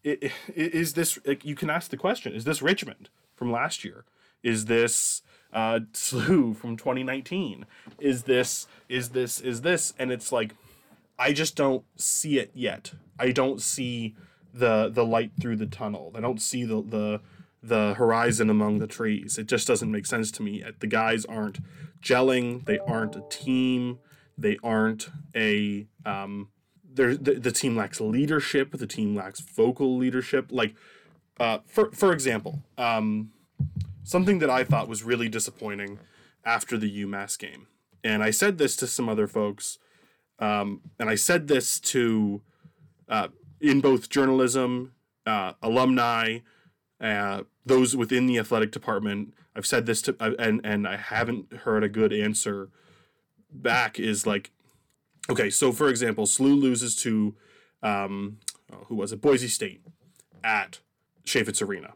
it, 0.04 0.22
it, 0.22 0.32
is 0.74 0.94
this, 0.94 1.18
like, 1.26 1.44
you 1.44 1.54
can 1.54 1.68
ask 1.68 1.90
the 1.90 1.96
question, 1.96 2.32
is 2.32 2.44
this 2.44 2.62
Richmond 2.62 3.10
from 3.34 3.50
last 3.50 3.84
year? 3.84 4.04
Is 4.42 4.66
this 4.66 5.22
uh, 5.52 5.80
SLU 5.92 6.56
from 6.56 6.76
2019? 6.76 7.66
Is 7.98 8.22
this, 8.22 8.66
is 8.88 9.10
this, 9.10 9.40
is 9.40 9.62
this? 9.62 9.92
And 9.98 10.12
it's 10.12 10.32
like, 10.32 10.54
I 11.18 11.32
just 11.32 11.56
don't 11.56 11.84
see 11.96 12.38
it 12.38 12.50
yet. 12.54 12.92
I 13.18 13.32
don't 13.32 13.60
see 13.60 14.16
the 14.52 14.88
the 14.88 15.04
light 15.04 15.32
through 15.40 15.56
the 15.56 15.66
tunnel. 15.66 16.12
I 16.14 16.20
don't 16.20 16.40
see 16.40 16.64
the 16.64 16.82
the 16.82 17.20
the 17.62 17.94
horizon 17.94 18.48
among 18.48 18.78
the 18.78 18.86
trees. 18.86 19.38
It 19.38 19.46
just 19.46 19.66
doesn't 19.66 19.90
make 19.90 20.06
sense 20.06 20.30
to 20.32 20.42
me. 20.42 20.64
The 20.78 20.86
guys 20.86 21.24
aren't 21.24 21.58
gelling. 22.02 22.64
They 22.64 22.78
aren't 22.78 23.16
a 23.16 23.22
team. 23.28 23.98
They 24.36 24.58
aren't 24.62 25.08
a 25.34 25.86
um. 26.04 26.48
The, 26.92 27.16
the 27.16 27.52
team 27.52 27.76
lacks 27.76 28.00
leadership. 28.00 28.72
The 28.72 28.86
team 28.86 29.14
lacks 29.14 29.38
vocal 29.38 29.96
leadership. 29.96 30.48
Like, 30.50 30.74
uh, 31.38 31.58
for 31.66 31.92
for 31.92 32.12
example, 32.12 32.64
um, 32.76 33.30
something 34.02 34.40
that 34.40 34.50
I 34.50 34.64
thought 34.64 34.88
was 34.88 35.04
really 35.04 35.28
disappointing 35.28 36.00
after 36.44 36.76
the 36.76 37.04
UMass 37.04 37.38
game. 37.38 37.68
And 38.02 38.24
I 38.24 38.30
said 38.30 38.58
this 38.58 38.74
to 38.76 38.86
some 38.86 39.08
other 39.08 39.28
folks, 39.28 39.78
um, 40.40 40.80
and 40.98 41.08
I 41.08 41.14
said 41.14 41.46
this 41.46 41.78
to 41.80 42.40
uh, 43.08 43.28
in 43.60 43.80
both 43.80 44.08
journalism, 44.08 44.92
uh, 45.26 45.52
alumni, 45.62 46.38
uh, 47.00 47.42
those 47.64 47.96
within 47.96 48.26
the 48.26 48.38
athletic 48.38 48.72
department. 48.72 49.34
I've 49.54 49.66
said 49.66 49.86
this 49.86 50.02
to, 50.02 50.16
uh, 50.20 50.32
and 50.38 50.60
and 50.64 50.86
I 50.86 50.96
haven't 50.96 51.52
heard 51.52 51.84
a 51.84 51.88
good 51.88 52.12
answer 52.12 52.68
back. 53.52 53.98
Is 53.98 54.26
like, 54.26 54.50
okay, 55.28 55.50
so 55.50 55.72
for 55.72 55.88
example, 55.88 56.26
SLU 56.26 56.60
loses 56.60 56.96
to, 56.96 57.34
um, 57.82 58.38
oh, 58.72 58.84
who 58.88 58.96
was 58.96 59.12
it? 59.12 59.20
Boise 59.20 59.48
State 59.48 59.82
at 60.42 60.78
Chaifetz 61.24 61.66
Arena. 61.66 61.94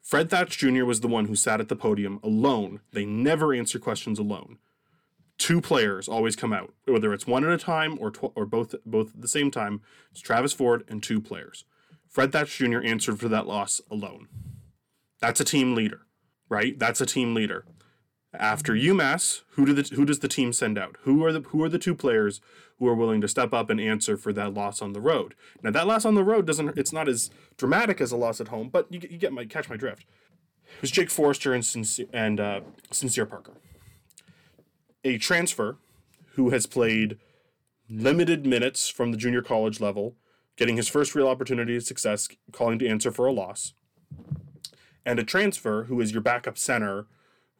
Fred 0.00 0.28
Thatch 0.28 0.58
Jr. 0.58 0.84
was 0.84 1.00
the 1.00 1.08
one 1.08 1.26
who 1.26 1.36
sat 1.36 1.60
at 1.60 1.68
the 1.68 1.76
podium 1.76 2.18
alone. 2.22 2.80
They 2.92 3.04
never 3.06 3.54
answer 3.54 3.78
questions 3.78 4.18
alone. 4.18 4.58
Two 5.42 5.60
players 5.60 6.06
always 6.06 6.36
come 6.36 6.52
out, 6.52 6.72
whether 6.86 7.12
it's 7.12 7.26
one 7.26 7.44
at 7.44 7.50
a 7.50 7.58
time 7.58 7.98
or 8.00 8.12
tw- 8.12 8.30
or 8.36 8.46
both 8.46 8.76
both 8.86 9.12
at 9.12 9.22
the 9.22 9.26
same 9.26 9.50
time. 9.50 9.80
It's 10.12 10.20
Travis 10.20 10.52
Ford 10.52 10.84
and 10.86 11.02
two 11.02 11.20
players. 11.20 11.64
Fred 12.08 12.30
Thatch 12.30 12.56
Jr. 12.56 12.80
answered 12.80 13.18
for 13.18 13.26
that 13.26 13.48
loss 13.48 13.80
alone. 13.90 14.28
That's 15.20 15.40
a 15.40 15.44
team 15.44 15.74
leader, 15.74 16.02
right? 16.48 16.78
That's 16.78 17.00
a 17.00 17.06
team 17.06 17.34
leader. 17.34 17.64
After 18.32 18.74
UMass, 18.74 19.42
who 19.54 19.66
do 19.66 19.72
the 19.72 19.96
who 19.96 20.04
does 20.04 20.20
the 20.20 20.28
team 20.28 20.52
send 20.52 20.78
out? 20.78 20.94
Who 21.00 21.24
are 21.24 21.32
the 21.32 21.40
who 21.40 21.64
are 21.64 21.68
the 21.68 21.76
two 21.76 21.96
players 21.96 22.40
who 22.78 22.86
are 22.86 22.94
willing 22.94 23.20
to 23.20 23.26
step 23.26 23.52
up 23.52 23.68
and 23.68 23.80
answer 23.80 24.16
for 24.16 24.32
that 24.34 24.54
loss 24.54 24.80
on 24.80 24.92
the 24.92 25.00
road? 25.00 25.34
Now 25.60 25.72
that 25.72 25.88
loss 25.88 26.04
on 26.04 26.14
the 26.14 26.22
road 26.22 26.46
doesn't 26.46 26.78
it's 26.78 26.92
not 26.92 27.08
as 27.08 27.30
dramatic 27.56 28.00
as 28.00 28.12
a 28.12 28.16
loss 28.16 28.40
at 28.40 28.46
home, 28.46 28.68
but 28.68 28.86
you, 28.92 29.00
you 29.10 29.18
get 29.18 29.32
my 29.32 29.44
catch 29.44 29.68
my 29.68 29.76
drift. 29.76 30.02
It 30.76 30.82
was 30.82 30.92
Jake 30.92 31.10
Forrester 31.10 31.52
and 31.52 31.66
Sincere, 31.66 32.06
and 32.12 32.38
uh, 32.38 32.60
Sincere 32.92 33.26
Parker, 33.26 33.54
a 35.04 35.18
transfer 35.18 35.76
who 36.34 36.50
has 36.50 36.66
played 36.66 37.18
limited 37.88 38.46
minutes 38.46 38.88
from 38.88 39.10
the 39.10 39.18
junior 39.18 39.42
college 39.42 39.80
level, 39.80 40.16
getting 40.56 40.76
his 40.76 40.88
first 40.88 41.14
real 41.14 41.28
opportunity 41.28 41.76
of 41.76 41.82
success, 41.82 42.28
calling 42.52 42.78
to 42.78 42.88
answer 42.88 43.10
for 43.10 43.26
a 43.26 43.32
loss, 43.32 43.74
and 45.04 45.18
a 45.18 45.24
transfer 45.24 45.84
who 45.84 46.00
is 46.00 46.12
your 46.12 46.22
backup 46.22 46.56
center 46.56 47.06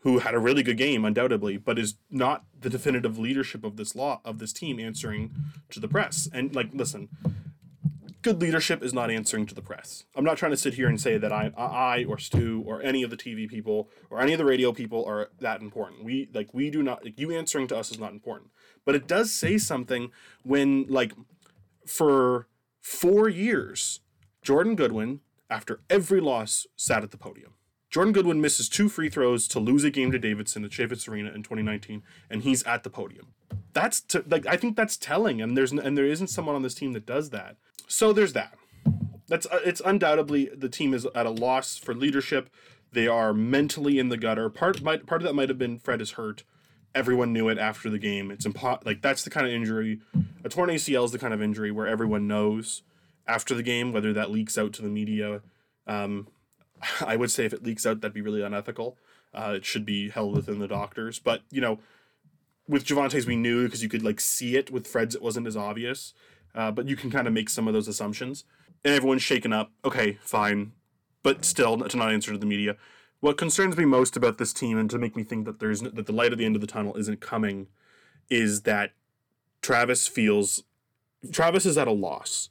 who 0.00 0.18
had 0.18 0.34
a 0.34 0.38
really 0.38 0.64
good 0.64 0.76
game, 0.76 1.04
undoubtedly, 1.04 1.56
but 1.56 1.78
is 1.78 1.94
not 2.10 2.44
the 2.60 2.68
definitive 2.68 3.18
leadership 3.18 3.62
of 3.62 3.76
this 3.76 3.94
law 3.94 4.20
of 4.24 4.38
this 4.38 4.52
team 4.52 4.80
answering 4.80 5.30
to 5.70 5.78
the 5.78 5.86
press. 5.86 6.28
And 6.32 6.54
like, 6.54 6.70
listen, 6.72 7.08
good 8.22 8.40
leadership 8.40 8.82
is 8.82 8.94
not 8.94 9.10
answering 9.10 9.46
to 9.46 9.54
the 9.54 9.60
press. 9.60 10.04
I'm 10.14 10.24
not 10.24 10.38
trying 10.38 10.52
to 10.52 10.56
sit 10.56 10.74
here 10.74 10.88
and 10.88 11.00
say 11.00 11.18
that 11.18 11.32
I, 11.32 11.52
I 11.56 12.04
or 12.04 12.18
Stu 12.18 12.62
or 12.66 12.80
any 12.82 13.02
of 13.02 13.10
the 13.10 13.16
TV 13.16 13.48
people 13.48 13.90
or 14.10 14.20
any 14.20 14.32
of 14.32 14.38
the 14.38 14.44
radio 14.44 14.72
people 14.72 15.04
are 15.04 15.30
that 15.40 15.60
important. 15.60 16.04
We 16.04 16.30
like 16.32 16.54
we 16.54 16.70
do 16.70 16.82
not 16.82 17.04
like, 17.04 17.18
you 17.18 17.32
answering 17.32 17.66
to 17.68 17.76
us 17.76 17.90
is 17.90 17.98
not 17.98 18.12
important. 18.12 18.50
But 18.84 18.94
it 18.94 19.06
does 19.06 19.32
say 19.32 19.58
something 19.58 20.10
when 20.42 20.86
like 20.88 21.12
for 21.86 22.48
four 22.80 23.28
years, 23.28 24.00
Jordan 24.40 24.76
Goodwin, 24.76 25.20
after 25.50 25.80
every 25.90 26.20
loss, 26.20 26.66
sat 26.76 27.02
at 27.02 27.10
the 27.10 27.18
podium 27.18 27.54
Jordan 27.92 28.14
Goodwin 28.14 28.40
misses 28.40 28.70
two 28.70 28.88
free 28.88 29.10
throws 29.10 29.46
to 29.48 29.60
lose 29.60 29.84
a 29.84 29.90
game 29.90 30.10
to 30.12 30.18
Davidson 30.18 30.64
at 30.64 30.70
Chaifetz 30.70 31.06
Arena 31.06 31.28
in 31.28 31.42
2019, 31.42 32.02
and 32.30 32.42
he's 32.42 32.62
at 32.62 32.84
the 32.84 32.90
podium. 32.90 33.34
That's 33.74 34.00
to, 34.00 34.24
like 34.26 34.46
I 34.46 34.56
think 34.56 34.76
that's 34.76 34.96
telling, 34.96 35.42
and 35.42 35.56
there's 35.56 35.72
and 35.72 35.96
there 35.96 36.06
isn't 36.06 36.28
someone 36.28 36.54
on 36.54 36.62
this 36.62 36.74
team 36.74 36.94
that 36.94 37.04
does 37.04 37.30
that. 37.30 37.56
So 37.86 38.14
there's 38.14 38.32
that. 38.32 38.56
That's 39.28 39.46
uh, 39.46 39.60
it's 39.64 39.82
undoubtedly 39.84 40.50
the 40.54 40.70
team 40.70 40.94
is 40.94 41.06
at 41.14 41.26
a 41.26 41.30
loss 41.30 41.76
for 41.76 41.94
leadership. 41.94 42.48
They 42.92 43.06
are 43.06 43.34
mentally 43.34 43.98
in 43.98 44.08
the 44.08 44.16
gutter. 44.16 44.48
Part 44.48 44.80
might, 44.82 45.06
part 45.06 45.20
of 45.20 45.26
that 45.26 45.34
might 45.34 45.50
have 45.50 45.58
been 45.58 45.78
Fred 45.78 46.00
is 46.00 46.12
hurt. 46.12 46.44
Everyone 46.94 47.32
knew 47.32 47.50
it 47.50 47.58
after 47.58 47.90
the 47.90 47.98
game. 47.98 48.30
It's 48.30 48.46
impo- 48.46 48.84
like 48.86 49.02
that's 49.02 49.22
the 49.22 49.30
kind 49.30 49.46
of 49.46 49.52
injury. 49.52 50.00
A 50.44 50.48
torn 50.48 50.70
ACL 50.70 51.04
is 51.04 51.12
the 51.12 51.18
kind 51.18 51.34
of 51.34 51.42
injury 51.42 51.70
where 51.70 51.86
everyone 51.86 52.26
knows 52.26 52.82
after 53.26 53.54
the 53.54 53.62
game, 53.62 53.92
whether 53.92 54.14
that 54.14 54.30
leaks 54.30 54.56
out 54.56 54.72
to 54.74 54.82
the 54.82 54.88
media. 54.88 55.42
Um, 55.86 56.28
I 57.00 57.16
would 57.16 57.30
say 57.30 57.44
if 57.44 57.52
it 57.52 57.62
leaks 57.62 57.86
out, 57.86 58.00
that'd 58.00 58.14
be 58.14 58.20
really 58.20 58.42
unethical. 58.42 58.96
Uh, 59.34 59.54
it 59.56 59.64
should 59.64 59.86
be 59.86 60.10
held 60.10 60.34
within 60.34 60.58
the 60.58 60.68
doctors. 60.68 61.18
But 61.18 61.42
you 61.50 61.60
know, 61.60 61.78
with 62.68 62.84
Javonte's, 62.84 63.26
we 63.26 63.36
knew 63.36 63.64
because 63.64 63.82
you 63.82 63.88
could 63.88 64.02
like 64.02 64.20
see 64.20 64.56
it. 64.56 64.70
With 64.70 64.86
Fred's, 64.86 65.14
it 65.14 65.22
wasn't 65.22 65.46
as 65.46 65.56
obvious. 65.56 66.14
Uh, 66.54 66.70
but 66.70 66.86
you 66.86 66.96
can 66.96 67.10
kind 67.10 67.26
of 67.26 67.32
make 67.32 67.48
some 67.48 67.66
of 67.66 67.74
those 67.74 67.88
assumptions. 67.88 68.44
And 68.84 68.94
everyone's 68.94 69.22
shaken 69.22 69.52
up. 69.52 69.70
Okay, 69.84 70.18
fine, 70.22 70.72
but 71.22 71.44
still 71.44 71.78
to 71.78 71.96
not 71.96 72.12
answer 72.12 72.32
to 72.32 72.38
the 72.38 72.46
media. 72.46 72.76
What 73.20 73.38
concerns 73.38 73.76
me 73.76 73.84
most 73.84 74.16
about 74.16 74.38
this 74.38 74.52
team, 74.52 74.76
and 74.76 74.90
to 74.90 74.98
make 74.98 75.14
me 75.14 75.22
think 75.22 75.44
that 75.46 75.60
there's 75.60 75.80
that 75.80 76.06
the 76.06 76.12
light 76.12 76.32
at 76.32 76.38
the 76.38 76.44
end 76.44 76.56
of 76.56 76.60
the 76.60 76.66
tunnel 76.66 76.96
isn't 76.96 77.20
coming, 77.20 77.68
is 78.28 78.62
that 78.62 78.92
Travis 79.62 80.08
feels 80.08 80.64
Travis 81.30 81.64
is 81.64 81.78
at 81.78 81.86
a 81.86 81.92
loss 81.92 82.48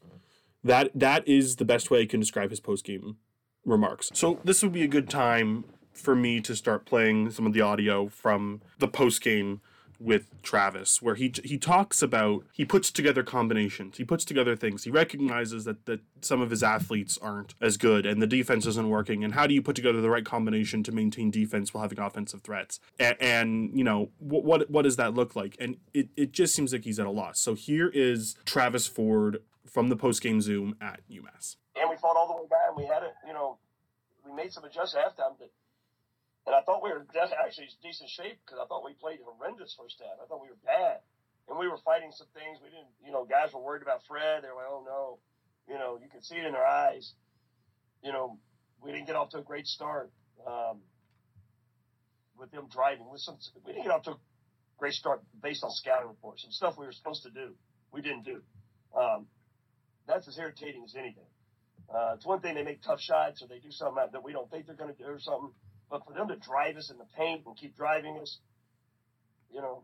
That 0.64 0.92
that 0.96 1.28
is 1.28 1.58
the 1.58 1.66
best 1.66 1.92
way 1.92 2.02
I 2.02 2.06
can 2.06 2.20
describe 2.20 2.50
his 2.50 2.60
post 2.60 2.86
game 2.86 3.18
remarks. 3.66 4.10
So 4.14 4.40
this 4.44 4.64
would 4.64 4.72
be 4.72 4.84
a 4.84 4.88
good 4.88 5.10
time 5.10 5.66
for 5.94 6.16
me 6.16 6.42
to 6.42 6.56
start 6.56 6.86
playing 6.86 7.32
some 7.32 7.46
of 7.46 7.54
the 7.54 7.62
audio 7.62 8.08
from 8.08 8.62
the 8.80 8.88
post 8.88 9.22
game 9.22 9.62
with 10.02 10.42
Travis, 10.42 11.02
where 11.02 11.14
he 11.14 11.32
he 11.44 11.58
talks 11.58 12.02
about 12.02 12.44
he 12.52 12.66
puts 12.66 12.92
together 12.92 13.22
combinations, 13.22 13.98
he 13.98 14.04
puts 14.04 14.26
together 14.26 14.56
things, 14.56 14.84
he 14.84 14.90
recognizes 14.90 15.64
that 15.66 15.86
that 15.86 16.02
some 16.22 16.42
of 16.42 16.50
his 16.50 16.64
athletes 16.64 17.20
aren't 17.22 17.54
as 17.62 17.78
good 17.78 18.06
and 18.06 18.20
the 18.22 18.28
defense 18.28 18.66
isn't 18.66 18.90
working, 18.90 19.24
and 19.24 19.36
how 19.36 19.46
do 19.46 19.54
you 19.54 19.62
put 19.62 19.76
together 19.76 20.02
the 20.02 20.10
right 20.10 20.26
combination 20.26 20.82
to 20.84 20.92
maintain 20.92 21.30
defense 21.30 21.74
while 21.74 21.84
having 21.84 22.00
offensive 22.00 22.42
threats, 22.42 22.80
and, 23.00 23.16
and 23.20 23.78
you 23.78 23.84
know 23.84 24.10
what, 24.18 24.44
what 24.44 24.72
what 24.72 24.82
does 24.82 24.96
that 24.96 25.14
look 25.14 25.36
like? 25.36 25.56
And 25.60 25.78
it 25.94 26.10
it 26.18 26.32
just 26.32 26.56
seems 26.56 26.74
like 26.74 26.84
he's 26.84 27.00
at 27.00 27.06
a 27.06 27.12
loss. 27.12 27.40
So 27.40 27.54
here 27.54 27.90
is 27.90 28.36
Travis 28.44 28.88
Ford 28.88 29.44
from 29.68 29.90
the 29.90 29.96
post 29.96 30.24
game 30.24 30.42
Zoom 30.42 30.76
at 30.82 31.02
UMass. 31.10 31.58
And 31.76 31.90
we 31.90 31.98
fought 31.98 32.18
all 32.18 32.28
the 32.28 32.40
way 32.42 32.48
back. 32.48 32.74
And 32.74 32.78
we 32.78 32.86
had 32.86 33.04
it, 33.04 33.14
you 33.26 33.34
know, 33.34 33.58
we 34.26 34.34
made 34.34 34.52
some 34.52 34.64
adjustments 34.64 34.96
halftime, 34.96 35.40
but 35.40 35.50
and 36.46 36.56
I 36.56 36.62
thought 36.62 36.82
we 36.82 36.90
were 36.90 37.06
actually 37.14 37.70
decent 37.84 38.10
shape 38.10 38.42
because 38.46 38.58
I 38.58 38.66
thought 38.66 38.84
we 38.84 38.94
played 38.98 39.20
horrendous 39.22 39.78
first 39.78 40.02
half. 40.02 40.18
I 40.18 40.26
thought 40.26 40.42
we 40.42 40.50
were 40.50 40.64
bad. 40.66 41.06
And 41.48 41.58
we 41.58 41.68
were 41.68 41.78
fighting 41.86 42.12
some 42.12 42.28
things. 42.34 42.58
We 42.64 42.70
didn't, 42.70 42.90
you 43.06 43.12
know, 43.12 43.26
guys 43.26 43.54
were 43.54 43.62
worried 43.62 43.84
about 43.84 44.02
Fred. 44.08 44.42
They 44.42 44.50
were 44.50 44.58
like, 44.58 44.72
oh 44.72 44.84
no. 44.86 45.20
You 45.70 45.78
know, 45.78 46.00
you 46.02 46.10
can 46.10 46.22
see 46.24 46.36
it 46.36 46.46
in 46.46 46.54
their 46.54 46.66
eyes. 46.66 47.14
You 48.04 48.12
know, 48.12 48.40
we 48.82 48.92
didn't 48.92 49.06
get 49.06 49.16
off 49.16 49.30
to 49.32 49.38
a 49.38 49.46
great 49.46 49.68
start 49.68 50.12
um, 50.48 50.82
with 52.38 52.50
them 52.52 52.66
driving. 52.72 53.06
With 53.10 53.22
some, 53.22 53.38
we 53.66 53.74
didn't 53.74 53.86
get 53.86 53.94
off 53.94 54.04
to 54.04 54.12
a 54.12 54.20
great 54.80 54.94
start 54.94 55.22
based 55.42 55.64
on 55.64 55.70
scouting 55.72 56.08
reports 56.10 56.44
and 56.44 56.54
stuff 56.54 56.76
we 56.78 56.86
were 56.86 56.92
supposed 56.92 57.22
to 57.24 57.30
do. 57.30 57.54
We 57.94 58.02
didn't 58.02 58.26
do. 58.26 58.42
Um, 58.98 59.28
that's 60.08 60.28
as 60.28 60.40
irritating 60.40 60.84
as 60.84 60.96
anything. 60.96 61.30
Uh, 61.90 62.14
it's 62.16 62.26
one 62.26 62.40
thing 62.40 62.56
they 62.56 62.64
make 62.64 62.82
tough 62.82 63.02
shots 63.02 63.42
or 63.42 63.48
they 63.48 63.60
do 63.60 63.72
something 63.72 64.04
that 64.12 64.24
we 64.24 64.32
don't 64.32 64.50
think 64.50 64.66
they're 64.66 64.76
going 64.76 64.94
to 64.94 64.98
do 64.98 65.10
or 65.10 65.20
something. 65.20 65.52
But 65.90 66.06
for 66.06 66.14
them 66.14 66.30
to 66.30 66.38
drive 66.38 66.78
us 66.78 66.90
in 66.90 66.98
the 66.98 67.06
paint 67.18 67.44
and 67.46 67.56
keep 67.58 67.76
driving 67.76 68.18
us, 68.22 68.40
you 69.54 69.62
know, 69.62 69.84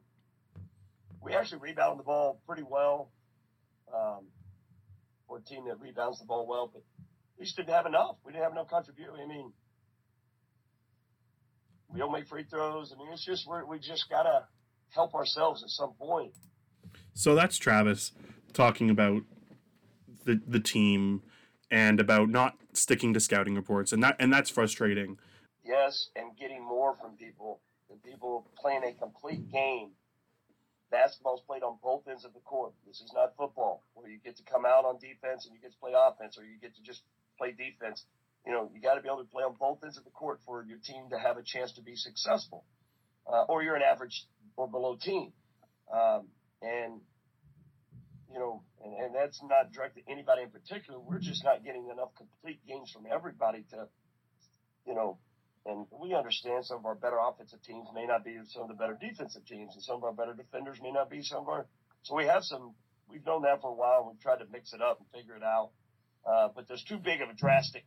we 1.22 1.34
actually 1.34 1.60
rebound 1.60 2.00
the 2.00 2.04
ball 2.04 2.42
pretty 2.48 2.64
well. 2.64 3.12
Um, 3.94 4.28
we're 5.28 5.40
a 5.40 5.42
team 5.42 5.66
that 5.68 5.80
rebounds 5.82 6.20
the 6.20 6.26
ball 6.26 6.48
well, 6.48 6.72
but 6.74 6.84
we 7.38 7.46
just 7.46 7.58
didn't 7.58 7.74
have 7.74 7.86
enough. 7.86 8.16
We 8.26 8.32
didn't 8.32 8.44
have 8.44 8.54
enough 8.54 8.70
contribution. 8.70 9.16
I 9.22 9.28
mean, 9.28 9.52
we 11.92 12.00
don't 12.00 12.12
make 12.12 12.28
free 12.28 12.44
throws. 12.50 12.94
I 12.94 13.02
mean, 13.02 13.12
it's 13.12 13.26
just 13.26 13.48
we 13.50 13.64
we 13.68 13.80
just 13.80 14.10
gotta 14.10 14.46
help 14.90 15.14
ourselves 15.14 15.64
at 15.64 15.70
some 15.70 15.94
point. 15.94 16.34
So 17.14 17.36
that's 17.36 17.58
Travis 17.58 18.12
talking 18.54 18.90
about 18.90 19.24
the 20.26 20.42
the 20.48 20.60
team 20.60 21.24
and 21.70 22.00
about 22.00 22.30
not 22.30 22.58
sticking 22.74 23.14
to 23.14 23.20
scouting 23.20 23.56
reports, 23.56 23.92
and 23.92 24.04
that 24.04 24.16
and 24.20 24.32
that's 24.32 24.50
frustrating 24.50 25.18
yes, 25.68 26.10
and 26.16 26.36
getting 26.38 26.64
more 26.64 26.96
from 26.96 27.12
people 27.18 27.60
and 27.92 28.02
people 28.02 28.48
playing 28.58 28.84
a 28.84 28.94
complete 28.94 29.52
game. 29.52 29.92
Basketball's 30.90 31.42
played 31.46 31.64
on 31.64 31.78
both 31.84 32.08
ends 32.08 32.24
of 32.24 32.34
the 32.34 32.40
court. 32.40 32.72
This 32.88 33.02
is 33.02 33.12
not 33.14 33.36
football 33.36 33.84
where 33.94 34.10
you 34.10 34.20
get 34.24 34.38
to 34.38 34.44
come 34.44 34.66
out 34.66 34.86
on 34.86 34.98
defense 35.00 35.46
and 35.46 35.54
you 35.54 35.62
get 35.62 35.72
to 35.74 35.78
play 35.80 35.92
offense 35.94 36.38
or 36.38 36.44
you 36.44 36.58
get 36.62 36.76
to 36.76 36.82
just 36.82 37.02
play 37.38 37.52
defense. 37.52 38.06
You 38.46 38.54
know, 38.54 38.72
you 38.74 38.80
got 38.80 38.96
to 38.96 39.02
be 39.02 39.10
able 39.10 39.24
to 39.24 39.30
play 39.30 39.44
on 39.44 39.56
both 39.60 39.84
ends 39.84 39.98
of 39.98 40.06
the 40.06 40.12
court 40.12 40.40
for 40.46 40.64
your 40.64 40.78
team 40.78 41.10
to 41.12 41.20
have 41.20 41.38
a 41.38 41.44
chance 41.44 41.74
to 41.74 41.82
be 41.82 41.96
successful. 41.98 42.64
Uh, 43.28 43.44
or 43.50 43.62
you're 43.62 43.76
an 43.76 43.82
average 43.82 44.26
or 44.56 44.70
below 44.70 44.96
team. 44.96 45.34
Um, 45.92 46.28
and, 46.62 47.02
you 48.32 48.40
know, 48.40 48.62
and, 48.84 48.94
and 48.94 49.16
that's 49.16 49.42
not 49.44 49.72
directed 49.72 50.06
to 50.06 50.12
anybody 50.12 50.44
in 50.44 50.50
particular. 50.50 51.00
We're 51.00 51.20
just 51.20 51.44
not 51.44 51.64
getting 51.64 51.90
enough 51.92 52.10
complete 52.18 52.60
games 52.68 52.92
from 52.92 53.06
everybody 53.12 53.66
to, 53.72 53.88
you 54.86 54.96
know, 54.96 55.18
and 55.66 55.86
we 55.92 56.14
understand 56.14 56.66
some 56.66 56.78
of 56.78 56.86
our 56.86 56.96
better 56.96 57.18
offensive 57.20 57.62
teams 57.62 57.88
may 57.94 58.06
not 58.06 58.24
be 58.24 58.38
some 58.48 58.64
of 58.64 58.68
the 58.70 58.74
better 58.74 58.98
defensive 59.00 59.46
teams, 59.46 59.74
and 59.76 59.84
some 59.84 59.98
of 59.98 60.04
our 60.04 60.14
better 60.14 60.34
defenders 60.34 60.80
may 60.82 60.92
not 60.92 61.10
be 61.10 61.22
some 61.22 61.40
of 61.44 61.50
our. 61.50 61.66
So 62.04 62.16
we 62.16 62.26
have 62.26 62.44
some. 62.44 62.74
We've 63.10 63.26
known 63.26 63.42
that 63.44 63.62
for 63.62 63.72
a 63.72 63.74
while. 63.74 64.08
We've 64.10 64.22
tried 64.22 64.40
to 64.40 64.46
mix 64.52 64.74
it 64.74 64.82
up 64.82 65.00
and 65.00 65.08
figure 65.12 65.36
it 65.36 65.44
out. 65.44 65.72
Uh, 66.26 66.50
but 66.56 66.68
there's 66.68 66.84
too 66.84 66.98
big 66.98 67.22
of 67.22 67.30
a 67.30 67.34
drastic. 67.34 67.86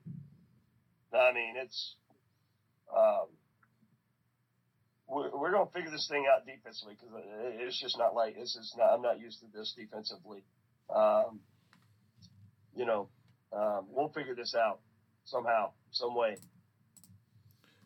I 1.12 1.32
mean, 1.32 1.54
it's. 1.56 1.96
Um, 2.94 3.28
we're, 5.10 5.36
we're 5.36 5.50
going 5.50 5.66
to 5.66 5.72
figure 5.72 5.90
this 5.90 6.06
thing 6.08 6.26
out 6.32 6.46
defensively 6.46 6.96
because 6.98 7.22
it's 7.58 7.80
just 7.80 7.98
not 7.98 8.14
like 8.14 8.36
this 8.36 8.56
is 8.56 8.74
not. 8.78 8.90
I'm 8.92 9.02
not 9.02 9.20
used 9.20 9.40
to 9.40 9.46
this 9.52 9.74
defensively. 9.76 10.44
Um, 10.94 11.40
you 12.74 12.86
know, 12.86 13.08
um, 13.52 13.86
we'll 13.88 14.08
figure 14.08 14.34
this 14.34 14.54
out 14.54 14.80
somehow, 15.24 15.70
some 15.90 16.14
way. 16.14 16.36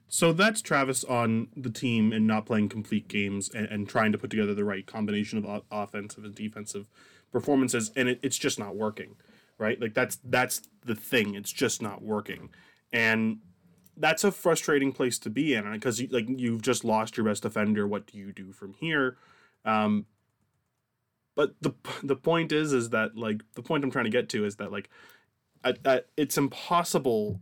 So 0.06 0.32
that's 0.32 0.62
Travis 0.62 1.02
on 1.02 1.48
the 1.56 1.70
team 1.70 2.12
and 2.12 2.26
not 2.26 2.46
playing 2.46 2.68
complete 2.68 3.08
games 3.08 3.50
and, 3.52 3.66
and 3.66 3.88
trying 3.88 4.12
to 4.12 4.18
put 4.18 4.30
together 4.30 4.54
the 4.54 4.64
right 4.64 4.86
combination 4.86 5.44
of 5.44 5.62
offensive 5.70 6.24
and 6.24 6.34
defensive 6.34 6.86
performances, 7.32 7.90
and 7.96 8.08
it, 8.08 8.20
it's 8.22 8.38
just 8.38 8.58
not 8.58 8.76
working, 8.76 9.16
right? 9.58 9.80
Like 9.80 9.94
that's 9.94 10.18
that's 10.22 10.62
the 10.84 10.94
thing. 10.94 11.34
It's 11.34 11.52
just 11.52 11.82
not 11.82 12.02
working, 12.02 12.50
and 12.92 13.38
that's 13.96 14.24
a 14.24 14.32
frustrating 14.32 14.92
place 14.92 15.18
to 15.20 15.30
be 15.30 15.54
in 15.54 15.70
because 15.72 16.02
like 16.10 16.26
you've 16.28 16.62
just 16.62 16.84
lost 16.84 17.16
your 17.16 17.26
best 17.26 17.42
defender. 17.42 17.86
What 17.86 18.06
do 18.06 18.18
you 18.18 18.32
do 18.32 18.52
from 18.52 18.74
here? 18.74 19.16
Um, 19.64 20.06
but 21.34 21.54
the 21.60 21.72
the 22.02 22.16
point 22.16 22.52
is 22.52 22.72
is 22.72 22.90
that 22.90 23.16
like 23.16 23.42
the 23.54 23.62
point 23.62 23.84
I'm 23.84 23.90
trying 23.90 24.04
to 24.04 24.10
get 24.10 24.28
to 24.30 24.44
is 24.44 24.56
that 24.56 24.72
like 24.72 24.90
it's 26.16 26.38
impossible 26.38 27.40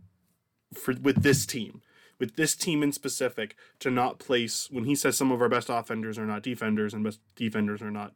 for 0.73 0.93
with 1.01 1.23
this 1.23 1.45
team 1.45 1.81
with 2.19 2.35
this 2.35 2.55
team 2.55 2.83
in 2.83 2.91
specific 2.91 3.55
to 3.79 3.91
not 3.91 4.19
place 4.19 4.69
when 4.71 4.85
he 4.85 4.95
says 4.95 5.17
some 5.17 5.31
of 5.31 5.41
our 5.41 5.49
best 5.49 5.69
offenders 5.69 6.17
are 6.17 6.25
not 6.25 6.43
defenders 6.43 6.93
and 6.93 7.03
best 7.03 7.19
defenders 7.35 7.81
are 7.81 7.91
not 7.91 8.15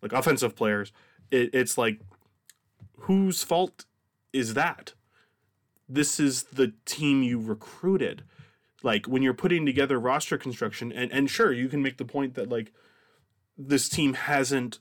like 0.00 0.12
offensive 0.12 0.54
players 0.54 0.92
it, 1.30 1.50
it's 1.52 1.76
like 1.76 2.00
whose 3.00 3.42
fault 3.42 3.84
is 4.32 4.54
that 4.54 4.92
this 5.88 6.20
is 6.20 6.44
the 6.44 6.72
team 6.84 7.22
you 7.22 7.40
recruited 7.40 8.22
like 8.82 9.06
when 9.06 9.22
you're 9.22 9.34
putting 9.34 9.66
together 9.66 9.98
roster 9.98 10.38
construction 10.38 10.92
and 10.92 11.10
and 11.12 11.30
sure 11.30 11.52
you 11.52 11.68
can 11.68 11.82
make 11.82 11.96
the 11.96 12.04
point 12.04 12.34
that 12.34 12.48
like 12.48 12.72
this 13.56 13.88
team 13.88 14.14
hasn't 14.14 14.78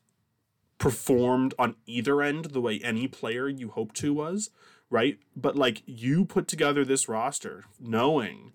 performed 0.78 1.54
on 1.58 1.76
either 1.86 2.22
end 2.22 2.46
the 2.46 2.62
way 2.62 2.80
any 2.84 3.08
player 3.08 3.48
you 3.48 3.70
hope 3.70 3.94
to 3.94 4.14
was 4.14 4.52
right 4.90 5.18
but 5.36 5.56
like 5.56 5.82
you 5.86 6.24
put 6.26 6.48
together 6.48 6.86
this 6.86 7.10
roster 7.10 7.66
knowing 7.80 8.54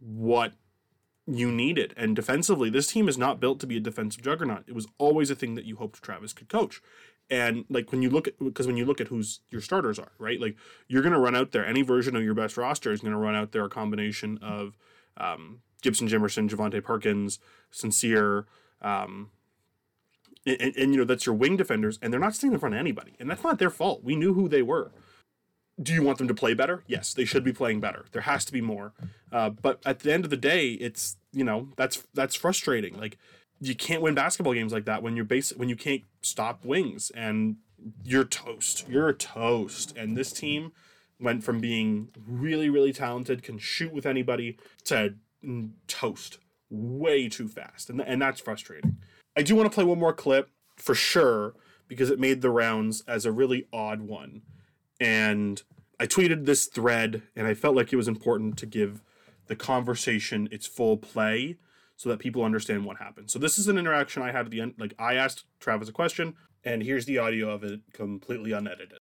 what 0.00 0.54
you 1.28 1.52
needed. 1.52 1.92
And 1.96 2.16
defensively, 2.16 2.70
this 2.70 2.86
team 2.86 3.08
is 3.08 3.18
not 3.18 3.40
built 3.40 3.60
to 3.60 3.66
be 3.66 3.76
a 3.76 3.80
defensive 3.80 4.22
juggernaut. 4.22 4.64
It 4.66 4.74
was 4.74 4.88
always 4.96 5.30
a 5.30 5.34
thing 5.34 5.54
that 5.54 5.66
you 5.66 5.76
hoped 5.76 6.02
Travis 6.02 6.32
could 6.32 6.48
coach. 6.48 6.80
And 7.30 7.64
like 7.68 7.92
when 7.92 8.02
you 8.02 8.10
look 8.10 8.26
at 8.26 8.38
because 8.38 8.66
when 8.66 8.76
you 8.76 8.86
look 8.86 9.00
at 9.00 9.08
who's 9.08 9.40
your 9.50 9.60
starters 9.60 9.98
are, 9.98 10.12
right? 10.18 10.40
Like 10.40 10.56
you're 10.88 11.02
gonna 11.02 11.18
run 11.18 11.36
out 11.36 11.52
there 11.52 11.66
any 11.66 11.82
version 11.82 12.16
of 12.16 12.22
your 12.22 12.34
best 12.34 12.56
roster 12.56 12.90
is 12.92 13.00
gonna 13.00 13.18
run 13.18 13.34
out 13.34 13.52
there 13.52 13.64
a 13.64 13.68
combination 13.68 14.38
of 14.38 14.76
um, 15.16 15.60
Gibson 15.82 16.08
Jimerson, 16.08 16.48
Javonte 16.48 16.82
Perkins, 16.82 17.38
Sincere, 17.70 18.46
um, 18.80 19.30
and, 20.46 20.60
and, 20.60 20.76
and, 20.76 20.92
you 20.92 20.98
know 20.98 21.04
that's 21.04 21.26
your 21.26 21.34
wing 21.34 21.56
defenders, 21.56 21.98
and 22.00 22.12
they're 22.12 22.20
not 22.20 22.34
staying 22.34 22.52
in 22.52 22.58
front 22.58 22.74
of 22.74 22.78
anybody, 22.78 23.14
and 23.18 23.28
that's 23.28 23.42
not 23.42 23.58
their 23.58 23.70
fault. 23.70 24.02
We 24.04 24.16
knew 24.16 24.32
who 24.32 24.48
they 24.48 24.62
were 24.62 24.92
do 25.80 25.94
you 25.94 26.02
want 26.02 26.18
them 26.18 26.28
to 26.28 26.34
play 26.34 26.54
better? 26.54 26.82
Yes, 26.86 27.14
they 27.14 27.24
should 27.24 27.44
be 27.44 27.52
playing 27.52 27.80
better. 27.80 28.06
There 28.12 28.22
has 28.22 28.44
to 28.46 28.52
be 28.52 28.60
more. 28.60 28.92
Uh, 29.30 29.50
but 29.50 29.80
at 29.86 30.00
the 30.00 30.12
end 30.12 30.24
of 30.24 30.30
the 30.30 30.36
day, 30.36 30.70
it's 30.70 31.16
you 31.32 31.44
know 31.44 31.68
that's 31.76 32.04
that's 32.14 32.34
frustrating. 32.34 32.98
Like 32.98 33.16
you 33.60 33.74
can't 33.74 34.02
win 34.02 34.14
basketball 34.14 34.54
games 34.54 34.72
like 34.72 34.84
that 34.84 35.02
when 35.02 35.16
you're 35.16 35.24
base 35.24 35.50
when 35.56 35.68
you 35.68 35.76
can't 35.76 36.02
stop 36.22 36.64
wings 36.64 37.10
and 37.14 37.56
you're 38.04 38.24
toast. 38.24 38.86
You're 38.88 39.12
toast. 39.12 39.96
And 39.96 40.16
this 40.16 40.32
team 40.32 40.72
went 41.20 41.44
from 41.44 41.58
being 41.58 42.10
really 42.26 42.70
really 42.70 42.92
talented, 42.92 43.42
can 43.42 43.58
shoot 43.58 43.92
with 43.92 44.06
anybody, 44.06 44.58
to 44.84 45.14
toast 45.86 46.38
way 46.70 47.28
too 47.28 47.48
fast, 47.48 47.90
and 47.90 48.00
and 48.00 48.20
that's 48.20 48.40
frustrating. 48.40 48.98
I 49.36 49.42
do 49.42 49.54
want 49.54 49.70
to 49.70 49.74
play 49.74 49.84
one 49.84 49.98
more 49.98 50.12
clip 50.12 50.50
for 50.76 50.94
sure 50.94 51.54
because 51.86 52.10
it 52.10 52.20
made 52.20 52.42
the 52.42 52.50
rounds 52.50 53.02
as 53.06 53.24
a 53.24 53.32
really 53.32 53.66
odd 53.72 54.02
one 54.02 54.42
and 55.00 55.62
I 56.00 56.06
tweeted 56.06 56.44
this 56.44 56.66
thread, 56.66 57.22
and 57.34 57.46
I 57.46 57.54
felt 57.54 57.74
like 57.74 57.92
it 57.92 57.96
was 57.96 58.08
important 58.08 58.56
to 58.58 58.66
give 58.66 59.02
the 59.46 59.56
conversation 59.56 60.48
its 60.52 60.66
full 60.66 60.96
play 60.96 61.56
so 61.98 62.08
that 62.08 62.20
people 62.20 62.44
understand 62.44 62.84
what 62.84 62.96
happened. 62.96 63.28
So 63.28 63.40
this 63.40 63.58
is 63.58 63.66
an 63.66 63.76
interaction 63.76 64.22
I 64.22 64.30
had 64.30 64.46
at 64.46 64.50
the 64.52 64.60
end. 64.60 64.74
Like 64.78 64.94
I 65.00 65.14
asked 65.14 65.44
Travis 65.58 65.88
a 65.88 65.92
question, 65.92 66.36
and 66.64 66.80
here's 66.80 67.04
the 67.06 67.18
audio 67.18 67.50
of 67.50 67.64
it, 67.64 67.80
completely 67.92 68.52
unedited. 68.52 68.98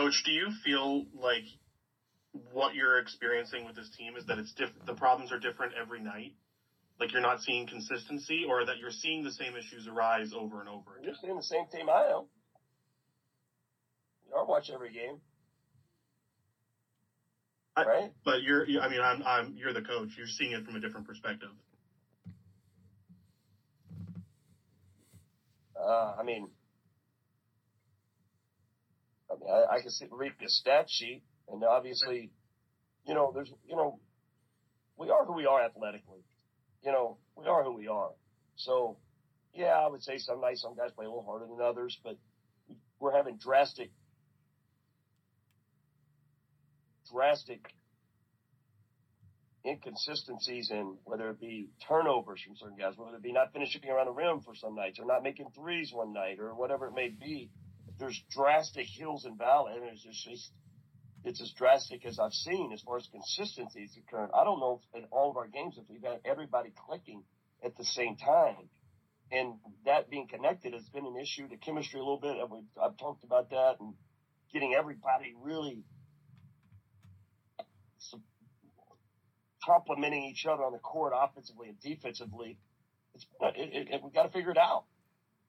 Coach, 0.00 0.22
do 0.24 0.32
you 0.32 0.48
feel 0.64 1.06
like 1.14 1.44
what 2.52 2.74
you're 2.74 2.98
experiencing 2.98 3.64
with 3.64 3.76
this 3.76 3.88
team 3.96 4.16
is 4.16 4.26
that 4.26 4.38
it's 4.38 4.52
diff- 4.52 4.74
the 4.86 4.92
problems 4.94 5.30
are 5.32 5.38
different 5.38 5.72
every 5.80 6.00
night? 6.00 6.34
Like 6.98 7.12
you're 7.12 7.22
not 7.22 7.42
seeing 7.42 7.68
consistency, 7.68 8.44
or 8.48 8.66
that 8.66 8.78
you're 8.78 8.90
seeing 8.90 9.22
the 9.22 9.30
same 9.32 9.54
issues 9.56 9.86
arise 9.86 10.32
over 10.36 10.58
and 10.60 10.68
over 10.68 10.96
again? 10.96 11.04
You're 11.04 11.14
seeing 11.20 11.36
the 11.36 11.42
same 11.44 11.66
team 11.72 11.88
I 11.88 12.06
am. 12.10 12.24
don't 14.32 14.48
watch 14.48 14.68
every 14.74 14.92
game. 14.92 15.18
I- 17.76 17.84
right? 17.84 18.12
But 18.24 18.42
you're, 18.42 18.66
you- 18.66 18.80
I 18.80 18.88
mean, 18.88 19.00
I'm, 19.00 19.22
I'm, 19.22 19.54
you're 19.56 19.72
the 19.72 19.82
coach. 19.82 20.08
You're 20.18 20.26
seeing 20.26 20.52
it 20.52 20.64
from 20.64 20.74
a 20.74 20.80
different 20.80 21.06
perspective. 21.06 21.50
Uh, 25.86 26.14
I 26.18 26.24
mean, 26.24 26.48
I 29.30 29.34
mean, 29.34 29.48
I, 29.50 29.76
I 29.76 29.80
can 29.80 29.90
sit 29.90 30.10
and 30.10 30.18
read 30.18 30.32
the 30.40 30.48
stat 30.48 30.86
sheet, 30.88 31.22
and 31.48 31.62
obviously, 31.62 32.30
you 33.06 33.14
know, 33.14 33.30
there's, 33.32 33.52
you 33.68 33.76
know, 33.76 34.00
we 34.98 35.10
are 35.10 35.24
who 35.24 35.34
we 35.34 35.46
are 35.46 35.62
athletically. 35.62 36.24
You 36.82 36.92
know, 36.92 37.18
we 37.36 37.46
are 37.46 37.62
who 37.62 37.74
we 37.74 37.86
are. 37.86 38.10
So, 38.56 38.96
yeah, 39.54 39.78
I 39.78 39.88
would 39.88 40.02
say 40.02 40.18
some 40.18 40.40
nights 40.40 40.62
some 40.62 40.74
guys 40.76 40.90
play 40.92 41.06
a 41.06 41.08
little 41.08 41.24
harder 41.24 41.46
than 41.46 41.60
others, 41.64 41.96
but 42.02 42.16
we're 42.98 43.14
having 43.16 43.36
drastic, 43.36 43.90
drastic 47.12 47.60
inconsistencies 49.66 50.70
in 50.70 50.96
whether 51.04 51.30
it 51.30 51.40
be 51.40 51.68
turnovers 51.88 52.40
from 52.42 52.56
certain 52.56 52.76
guys, 52.78 52.94
whether 52.96 53.16
it 53.16 53.22
be 53.22 53.32
not 53.32 53.52
finishing 53.52 53.82
around 53.88 54.06
the 54.06 54.12
rim 54.12 54.40
for 54.40 54.54
some 54.54 54.74
nights, 54.74 54.98
or 54.98 55.06
not 55.06 55.22
making 55.22 55.46
threes 55.54 55.92
one 55.92 56.12
night, 56.12 56.38
or 56.38 56.54
whatever 56.54 56.86
it 56.86 56.94
may 56.94 57.08
be. 57.08 57.50
There's 57.98 58.20
drastic 58.30 58.86
hills 58.86 59.24
and 59.24 59.38
valleys, 59.38 60.04
it's 60.06 60.24
just, 60.24 60.52
it's 61.24 61.40
as 61.40 61.52
drastic 61.52 62.04
as 62.04 62.18
I've 62.18 62.32
seen 62.32 62.72
as 62.72 62.82
far 62.82 62.98
as 62.98 63.08
consistency 63.10 63.80
is 63.80 63.96
occurring. 63.96 64.30
I 64.34 64.44
don't 64.44 64.60
know 64.60 64.80
if 64.82 65.02
in 65.02 65.08
all 65.10 65.30
of 65.30 65.36
our 65.36 65.48
games 65.48 65.76
if 65.78 65.84
we've 65.88 66.02
got 66.02 66.20
everybody 66.24 66.72
clicking 66.86 67.22
at 67.64 67.76
the 67.76 67.84
same 67.84 68.16
time, 68.16 68.68
and 69.32 69.54
that 69.86 70.10
being 70.10 70.28
connected 70.28 70.74
has 70.74 70.84
been 70.90 71.06
an 71.06 71.16
issue. 71.16 71.48
The 71.48 71.56
chemistry 71.56 71.98
a 71.98 72.02
little 72.02 72.20
bit, 72.20 72.36
and 72.36 72.50
we've, 72.50 72.64
I've 72.80 72.96
talked 72.98 73.24
about 73.24 73.50
that, 73.50 73.76
and 73.80 73.94
getting 74.52 74.74
everybody 74.74 75.34
really 75.42 75.82
complementing 79.66 80.24
each 80.24 80.46
other 80.46 80.62
on 80.62 80.72
the 80.72 80.78
court 80.78 81.12
offensively 81.14 81.68
and 81.68 81.80
defensively. 81.80 82.58
It's 83.14 83.26
it, 83.42 83.88
it, 83.90 84.02
we 84.02 84.10
got 84.10 84.24
to 84.24 84.28
figure 84.28 84.50
it 84.50 84.58
out. 84.58 84.84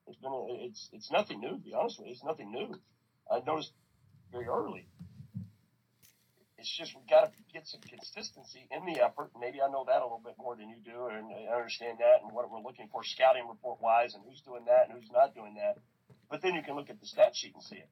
It's 0.07 0.17
been 0.17 0.31
a, 0.31 0.65
it's 0.65 0.89
it's 0.93 1.11
nothing 1.11 1.39
new 1.41 1.51
to 1.51 1.57
be 1.57 1.73
honest 1.73 1.99
with 1.99 2.07
you. 2.07 2.13
It's 2.13 2.23
nothing 2.23 2.51
new. 2.51 2.73
I 3.29 3.41
noticed 3.45 3.73
very 4.31 4.47
early. 4.47 4.87
It's 6.57 6.75
just 6.75 6.95
we 6.95 7.01
got 7.07 7.25
to 7.25 7.31
get 7.53 7.67
some 7.67 7.81
consistency 7.81 8.67
in 8.71 8.85
the 8.91 9.03
effort. 9.03 9.29
Maybe 9.39 9.61
I 9.61 9.69
know 9.69 9.85
that 9.85 10.01
a 10.01 10.05
little 10.05 10.21
bit 10.23 10.35
more 10.39 10.55
than 10.55 10.69
you 10.69 10.77
do, 10.83 11.07
and 11.07 11.27
I 11.29 11.53
understand 11.53 11.99
that 11.99 12.23
and 12.23 12.31
what 12.31 12.49
we're 12.49 12.61
looking 12.61 12.87
for 12.91 13.03
scouting 13.03 13.47
report 13.47 13.79
wise, 13.79 14.15
and 14.15 14.23
who's 14.27 14.41
doing 14.41 14.65
that 14.65 14.89
and 14.89 14.97
who's 14.97 15.11
not 15.11 15.35
doing 15.35 15.55
that. 15.55 15.77
But 16.31 16.41
then 16.41 16.55
you 16.55 16.63
can 16.63 16.75
look 16.75 16.89
at 16.89 16.99
the 16.99 17.05
stat 17.05 17.35
sheet 17.35 17.53
and 17.53 17.63
see 17.63 17.77
it. 17.77 17.89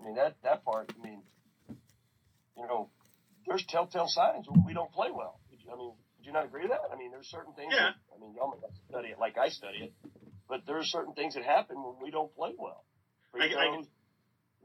I 0.00 0.04
mean 0.04 0.14
that 0.16 0.36
that 0.42 0.64
part. 0.64 0.92
I 0.98 1.02
mean, 1.06 1.22
you 2.56 2.66
know, 2.66 2.90
there's 3.50 3.64
telltale 3.68 4.06
signs 4.06 4.46
when 4.48 4.62
we 4.64 4.72
don't 4.72 4.92
play 4.92 5.10
well. 5.10 5.40
I 5.50 5.74
mean, 5.76 5.92
would 6.16 6.24
you 6.24 6.32
not 6.32 6.44
agree 6.44 6.62
with 6.62 6.70
that? 6.70 6.80
I 6.92 6.96
mean, 6.96 7.10
there's 7.10 7.26
certain 7.26 7.52
things. 7.52 7.74
Yeah. 7.74 7.90
That, 7.90 8.16
I 8.16 8.20
mean, 8.20 8.34
y'all 8.34 8.48
might 8.48 8.62
not 8.62 8.70
study 8.88 9.08
it 9.08 9.18
like 9.18 9.36
I 9.36 9.48
study 9.50 9.90
it, 9.90 9.92
but 10.48 10.62
there 10.66 10.78
are 10.78 10.84
certain 10.84 11.14
things 11.14 11.34
that 11.34 11.44
happen 11.44 11.82
when 11.82 11.94
we 12.00 12.10
don't 12.10 12.32
play 12.34 12.54
well. 12.56 12.84
I- 13.34 13.46
I- 13.46 13.82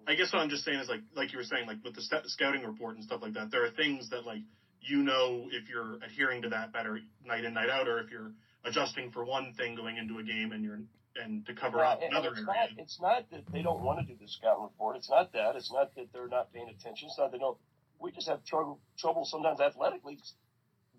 I 0.08 0.14
guess 0.14 0.32
what 0.32 0.42
I'm 0.42 0.50
just 0.50 0.64
saying 0.64 0.80
is 0.80 0.88
like, 0.88 1.02
like 1.16 1.32
you 1.34 1.40
were 1.40 1.44
saying, 1.44 1.66
like 1.66 1.84
with 1.84 1.96
the 1.96 2.02
st- 2.02 2.30
scouting 2.30 2.62
report 2.62 2.96
and 2.96 3.04
stuff 3.04 3.22
like 3.24 3.34
that, 3.34 3.50
there 3.50 3.66
are 3.66 3.72
things 3.72 4.10
that 4.12 4.24
like, 4.24 4.42
you 4.82 5.02
know, 5.02 5.50
if 5.50 5.68
you're 5.68 5.96
adhering 6.04 6.44
to 6.44 6.50
that 6.50 6.72
better 6.72 7.00
night 7.26 7.44
in, 7.44 7.56
night 7.56 7.72
out, 7.72 7.88
or 7.88 8.00
if 8.00 8.12
you're 8.12 8.32
adjusting 8.64 9.12
for 9.12 9.26
one 9.26 9.54
thing 9.54 9.74
going 9.74 9.98
into 9.98 10.20
a 10.20 10.24
game 10.24 10.52
and 10.52 10.64
you're, 10.64 10.82
and 11.16 11.44
to 11.48 11.56
cover 11.56 11.84
up 11.84 12.02
another 12.04 12.30
it's 12.30 12.38
area. 12.38 12.46
not, 12.46 12.70
it's 12.78 13.02
not 13.02 13.30
that 13.32 13.52
they 13.52 13.64
don't 13.64 13.82
want 13.82 13.98
to 14.00 14.06
do 14.06 14.14
the 14.20 14.28
scout 14.28 14.62
report. 14.62 14.96
It's 14.96 15.10
not 15.10 15.32
that. 15.34 15.56
It's 15.56 15.72
not 15.72 15.96
that 15.96 16.14
they're 16.14 16.28
not 16.28 16.54
paying 16.54 16.70
attention. 16.70 17.08
It's 17.08 17.18
not 17.18 17.32
they 17.32 17.40
don't. 17.40 17.58
We 18.00 18.12
just 18.12 18.28
have 18.28 18.44
trouble, 18.46 18.80
trouble 18.98 19.26
sometimes 19.26 19.60
athletically 19.60 20.20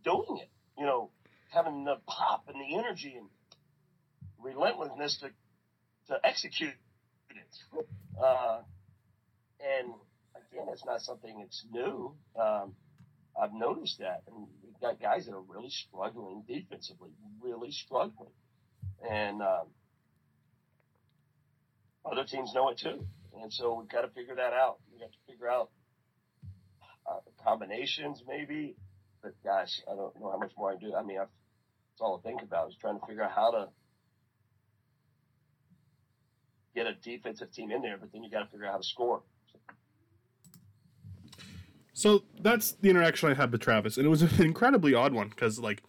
doing 0.04 0.38
it. 0.42 0.50
You 0.78 0.86
know, 0.86 1.10
having 1.50 1.84
the 1.84 1.96
pop 2.06 2.48
and 2.48 2.60
the 2.60 2.78
energy 2.78 3.14
and 3.16 3.28
relentlessness 4.38 5.18
to 5.20 5.30
to 6.08 6.20
execute 6.24 6.74
it. 7.30 7.86
Uh, 8.22 8.60
and 9.60 9.92
again, 10.36 10.66
it's 10.72 10.84
not 10.84 11.00
something 11.00 11.38
that's 11.40 11.64
new. 11.70 12.14
Um, 12.40 12.74
I've 13.40 13.52
noticed 13.52 13.98
that, 13.98 14.22
and 14.26 14.46
we've 14.62 14.80
got 14.80 15.00
guys 15.00 15.26
that 15.26 15.34
are 15.34 15.42
really 15.42 15.70
struggling 15.70 16.44
defensively, 16.46 17.10
really 17.42 17.70
struggling, 17.70 18.30
and 19.08 19.42
um, 19.42 19.66
other 22.04 22.24
teams 22.24 22.52
know 22.54 22.70
it 22.70 22.78
too. 22.78 23.06
And 23.42 23.52
so 23.52 23.74
we've 23.74 23.90
got 23.90 24.02
to 24.02 24.08
figure 24.08 24.34
that 24.36 24.52
out. 24.54 24.78
We 24.90 25.00
have 25.00 25.10
got 25.10 25.12
to 25.12 25.32
figure 25.32 25.48
out 25.48 25.70
combinations, 27.46 28.22
maybe. 28.26 28.74
But 29.22 29.32
gosh, 29.44 29.80
I 29.90 29.94
don't 29.94 30.18
know 30.20 30.30
how 30.30 30.38
much 30.38 30.52
more 30.56 30.72
I 30.72 30.76
do. 30.76 30.94
I 30.94 31.02
mean, 31.02 31.18
I've, 31.18 31.28
that's 31.28 32.00
all 32.00 32.20
I 32.22 32.28
think 32.28 32.42
about 32.42 32.68
is 32.68 32.76
trying 32.76 32.98
to 32.98 33.06
figure 33.06 33.22
out 33.22 33.32
how 33.32 33.50
to 33.50 33.68
get 36.74 36.86
a 36.86 36.94
defensive 36.94 37.52
team 37.52 37.70
in 37.70 37.82
there. 37.82 37.96
But 37.98 38.12
then 38.12 38.22
you 38.22 38.30
got 38.30 38.40
to 38.40 38.50
figure 38.50 38.66
out 38.66 38.72
how 38.72 38.78
to 38.78 38.84
score. 38.84 39.22
So 41.94 42.24
that's 42.42 42.72
the 42.72 42.90
interaction 42.90 43.30
I 43.30 43.34
had 43.34 43.50
with 43.50 43.62
Travis, 43.62 43.96
and 43.96 44.04
it 44.04 44.10
was 44.10 44.20
an 44.20 44.44
incredibly 44.44 44.92
odd 44.92 45.14
one 45.14 45.30
because 45.30 45.58
like 45.58 45.82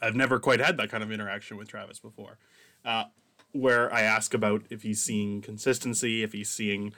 I've 0.00 0.16
never 0.16 0.38
quite 0.38 0.60
had 0.60 0.78
that 0.78 0.90
kind 0.90 1.02
of 1.02 1.12
interaction 1.12 1.58
with 1.58 1.68
Travis 1.68 1.98
before, 1.98 2.38
uh, 2.86 3.04
where 3.52 3.92
I 3.92 4.00
ask 4.00 4.32
about 4.32 4.62
if 4.70 4.82
he's 4.82 5.02
seeing 5.02 5.42
consistency, 5.42 6.22
if 6.22 6.32
he's 6.32 6.48
seeing, 6.48 6.94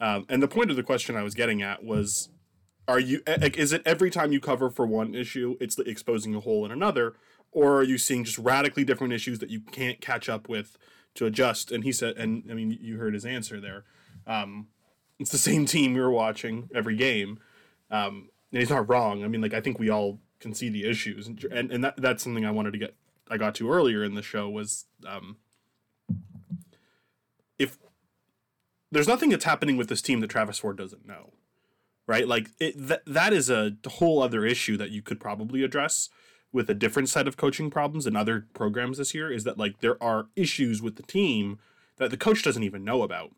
um, 0.00 0.24
and 0.28 0.40
the 0.40 0.46
point 0.46 0.70
of 0.70 0.76
the 0.76 0.84
question 0.84 1.16
I 1.16 1.24
was 1.24 1.34
getting 1.34 1.62
at 1.62 1.82
was, 1.82 2.28
are 2.86 3.00
you 3.00 3.22
like 3.26 3.56
is 3.56 3.72
it 3.72 3.82
every 3.86 4.10
time 4.10 4.32
you 4.32 4.40
cover 4.40 4.70
for 4.70 4.86
one 4.86 5.14
issue, 5.14 5.56
it's 5.60 5.78
exposing 5.78 6.34
a 6.34 6.40
hole 6.40 6.64
in 6.64 6.70
another, 6.70 7.14
or 7.52 7.78
are 7.78 7.82
you 7.82 7.98
seeing 7.98 8.24
just 8.24 8.38
radically 8.38 8.84
different 8.84 9.12
issues 9.12 9.38
that 9.38 9.50
you 9.50 9.60
can't 9.60 10.00
catch 10.00 10.28
up 10.28 10.48
with 10.48 10.76
to 11.14 11.26
adjust? 11.26 11.72
And 11.72 11.84
he 11.84 11.92
said, 11.92 12.16
and 12.16 12.44
I 12.50 12.54
mean 12.54 12.76
you 12.80 12.98
heard 12.98 13.14
his 13.14 13.24
answer 13.24 13.60
there. 13.60 13.84
Um, 14.26 14.68
it's 15.18 15.30
the 15.30 15.38
same 15.38 15.66
team 15.66 15.94
you're 15.94 16.10
watching 16.10 16.68
every 16.74 16.96
game. 16.96 17.38
Um, 17.90 18.30
and 18.52 18.60
he's 18.60 18.70
not 18.70 18.88
wrong. 18.88 19.24
I 19.24 19.28
mean, 19.28 19.40
like 19.40 19.54
I 19.54 19.60
think 19.60 19.78
we 19.78 19.90
all 19.90 20.20
can 20.40 20.54
see 20.54 20.68
the 20.68 20.88
issues, 20.88 21.26
and 21.26 21.42
and, 21.44 21.70
and 21.72 21.84
that, 21.84 21.96
that's 21.96 22.22
something 22.22 22.44
I 22.44 22.50
wanted 22.50 22.72
to 22.72 22.78
get 22.78 22.94
I 23.30 23.36
got 23.36 23.54
to 23.56 23.70
earlier 23.70 24.04
in 24.04 24.14
the 24.14 24.22
show 24.22 24.48
was 24.48 24.84
um, 25.06 25.36
if 27.58 27.78
there's 28.92 29.08
nothing 29.08 29.30
that's 29.30 29.44
happening 29.44 29.76
with 29.76 29.88
this 29.88 30.02
team 30.02 30.20
that 30.20 30.28
Travis 30.28 30.58
Ford 30.58 30.76
doesn't 30.76 31.06
know, 31.06 31.32
right? 32.06 32.26
Like 32.26 32.50
it 32.60 32.74
that 32.88 33.02
that 33.06 33.32
is 33.32 33.50
a 33.50 33.76
whole 33.86 34.22
other 34.22 34.44
issue 34.44 34.76
that 34.76 34.90
you 34.90 35.02
could 35.02 35.20
probably 35.20 35.62
address 35.62 36.08
with 36.52 36.70
a 36.70 36.74
different 36.74 37.08
set 37.08 37.26
of 37.26 37.36
coaching 37.36 37.70
problems 37.70 38.06
in 38.06 38.14
other 38.16 38.46
programs 38.54 38.98
this 38.98 39.14
year. 39.14 39.30
Is 39.30 39.44
that 39.44 39.58
like 39.58 39.80
there 39.80 40.02
are 40.02 40.26
issues 40.36 40.82
with 40.82 40.96
the 40.96 41.02
team 41.02 41.58
that 41.96 42.10
the 42.10 42.16
coach 42.16 42.42
doesn't 42.42 42.62
even 42.62 42.84
know 42.84 43.02
about. 43.02 43.32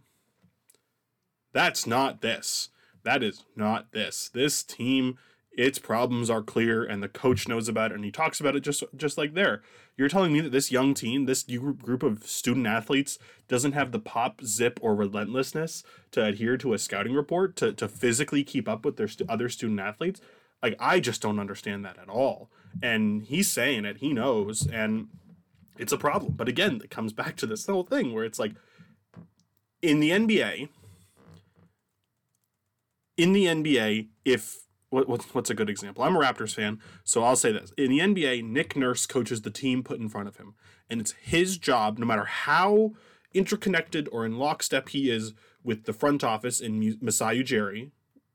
That's 1.53 1.87
not 1.87 2.21
this. 2.21 2.71
That 3.03 3.23
is 3.23 3.45
not 3.55 3.93
this. 3.93 4.29
This 4.29 4.63
team, 4.63 5.19
its 5.57 5.79
problems 5.79 6.29
are 6.29 6.43
clear, 6.43 6.85
and 6.85 7.03
the 7.03 7.09
coach 7.09 7.49
knows 7.49 7.69
about 7.69 7.91
it, 7.91 7.95
and 7.95 8.05
he 8.05 8.11
talks 8.11 8.41
about 8.41 8.55
it 8.55 8.61
just 8.61 8.85
just 8.95 9.17
like 9.17 9.35
there. 9.35 9.63
You're 9.97 10.09
telling 10.09 10.33
me 10.33 10.41
that 10.41 10.53
this 10.53 10.71
young 10.71 10.93
team, 10.93 11.25
this 11.25 11.43
group 11.45 12.03
of 12.03 12.27
student 12.27 12.67
athletes, 12.67 13.19
doesn't 13.49 13.73
have 13.73 13.91
the 13.91 13.99
pop, 13.99 14.43
zip, 14.45 14.79
or 14.83 14.95
relentlessness 14.95 15.83
to 16.11 16.25
adhere 16.25 16.59
to 16.59 16.75
a 16.75 16.79
scouting 16.79 17.15
report 17.15 17.57
to 17.57 17.73
to 17.73 17.89
physically 17.89 18.45
keep 18.45 18.69
up 18.69 18.85
with 18.85 18.97
their 18.97 19.09
st- 19.09 19.31
other 19.31 19.49
student 19.49 19.81
athletes? 19.81 20.21
Like 20.63 20.77
I 20.79 21.01
just 21.01 21.23
don't 21.23 21.41
understand 21.41 21.85
that 21.85 21.99
at 21.99 22.09
all. 22.09 22.51
And 22.83 23.23
he's 23.23 23.51
saying 23.51 23.87
it. 23.87 23.99
He 23.99 24.13
knows, 24.13 24.67
and 24.67 25.09
it's 25.79 25.93
a 25.93 25.99
problem. 25.99 26.33
But 26.33 26.49
again, 26.49 26.81
it 26.85 26.91
comes 26.91 27.13
back 27.13 27.37
to 27.37 27.47
this 27.47 27.67
whole 27.67 27.85
thing 27.85 28.13
where 28.13 28.25
it's 28.25 28.39
like 28.39 28.53
in 29.81 30.01
the 30.01 30.11
NBA 30.11 30.69
in 33.17 33.33
the 33.33 33.47
NBA, 33.47 34.09
if 34.25 34.66
what, 34.97 35.09
what's 35.11 35.35
what's 35.35 35.51
a 35.51 35.55
good 35.55 35.69
example? 35.69 36.03
I'm 36.03 36.17
a 36.17 36.19
Raptors 36.19 36.55
fan, 36.55 36.81
so 37.05 37.23
I'll 37.23 37.37
say 37.37 37.53
this: 37.53 37.71
in 37.77 37.91
the 37.91 37.99
NBA, 37.99 38.43
Nick 38.43 38.77
Nurse 38.77 39.05
coaches 39.05 39.43
the 39.43 39.51
team 39.51 39.83
put 39.83 40.01
in 40.01 40.09
front 40.09 40.27
of 40.27 40.39
him, 40.39 40.55
and 40.89 41.03
it's 41.03 41.13
his 41.21 41.59
job, 41.59 41.99
no 41.99 42.07
matter 42.07 42.25
how 42.25 42.95
interconnected 43.35 44.09
or 44.11 44.25
in 44.25 44.39
lockstep 44.39 44.89
he 44.89 45.11
is 45.11 45.35
with 45.63 45.85
the 45.85 45.93
front 45.93 46.25
office 46.25 46.61
in 46.61 46.99
Masai 47.03 47.43
Ujiri, 47.45 47.91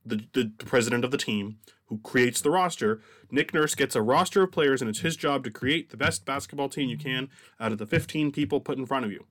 the, 0.05 0.27
the 0.33 0.51
the 0.55 0.65
president 0.65 1.03
of 1.03 1.09
the 1.09 1.17
team 1.17 1.57
who 1.85 1.97
creates 1.97 2.41
the 2.41 2.51
roster. 2.51 3.01
Nick 3.31 3.55
Nurse 3.55 3.73
gets 3.73 3.95
a 3.95 4.01
roster 4.01 4.43
of 4.43 4.51
players, 4.51 4.81
and 4.81 4.89
it's 4.89 4.99
his 4.99 5.15
job 5.15 5.43
to 5.43 5.49
create 5.49 5.89
the 5.89 5.97
best 5.97 6.25
basketball 6.25 6.69
team 6.69 6.89
you 6.89 6.97
can 6.97 7.27
out 7.59 7.71
of 7.71 7.79
the 7.79 7.87
15 7.87 8.31
people 8.31 8.59
put 8.59 8.77
in 8.77 8.85
front 8.85 9.03
of 9.03 9.11
you. 9.11 9.25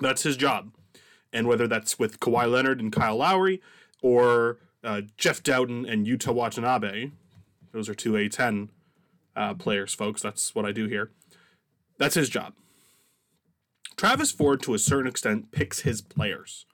That's 0.00 0.22
his 0.22 0.36
job, 0.36 0.70
and 1.32 1.48
whether 1.48 1.66
that's 1.66 1.98
with 1.98 2.20
Kawhi 2.20 2.48
Leonard 2.48 2.80
and 2.80 2.92
Kyle 2.92 3.16
Lowry 3.16 3.60
or 4.00 4.58
uh, 4.86 5.02
Jeff 5.18 5.42
Dowtin 5.42 5.90
and 5.90 6.06
Yuta 6.06 6.32
Watanabe. 6.32 7.10
Those 7.72 7.88
are 7.88 7.94
two 7.94 8.12
A10 8.12 8.68
uh, 9.34 9.54
players, 9.54 9.92
folks. 9.92 10.22
That's 10.22 10.54
what 10.54 10.64
I 10.64 10.72
do 10.72 10.86
here. 10.86 11.10
That's 11.98 12.14
his 12.14 12.28
job. 12.28 12.54
Travis 13.96 14.30
Ford, 14.30 14.62
to 14.62 14.74
a 14.74 14.78
certain 14.78 15.08
extent, 15.08 15.50
picks 15.50 15.80
his 15.80 16.00
players. 16.00 16.66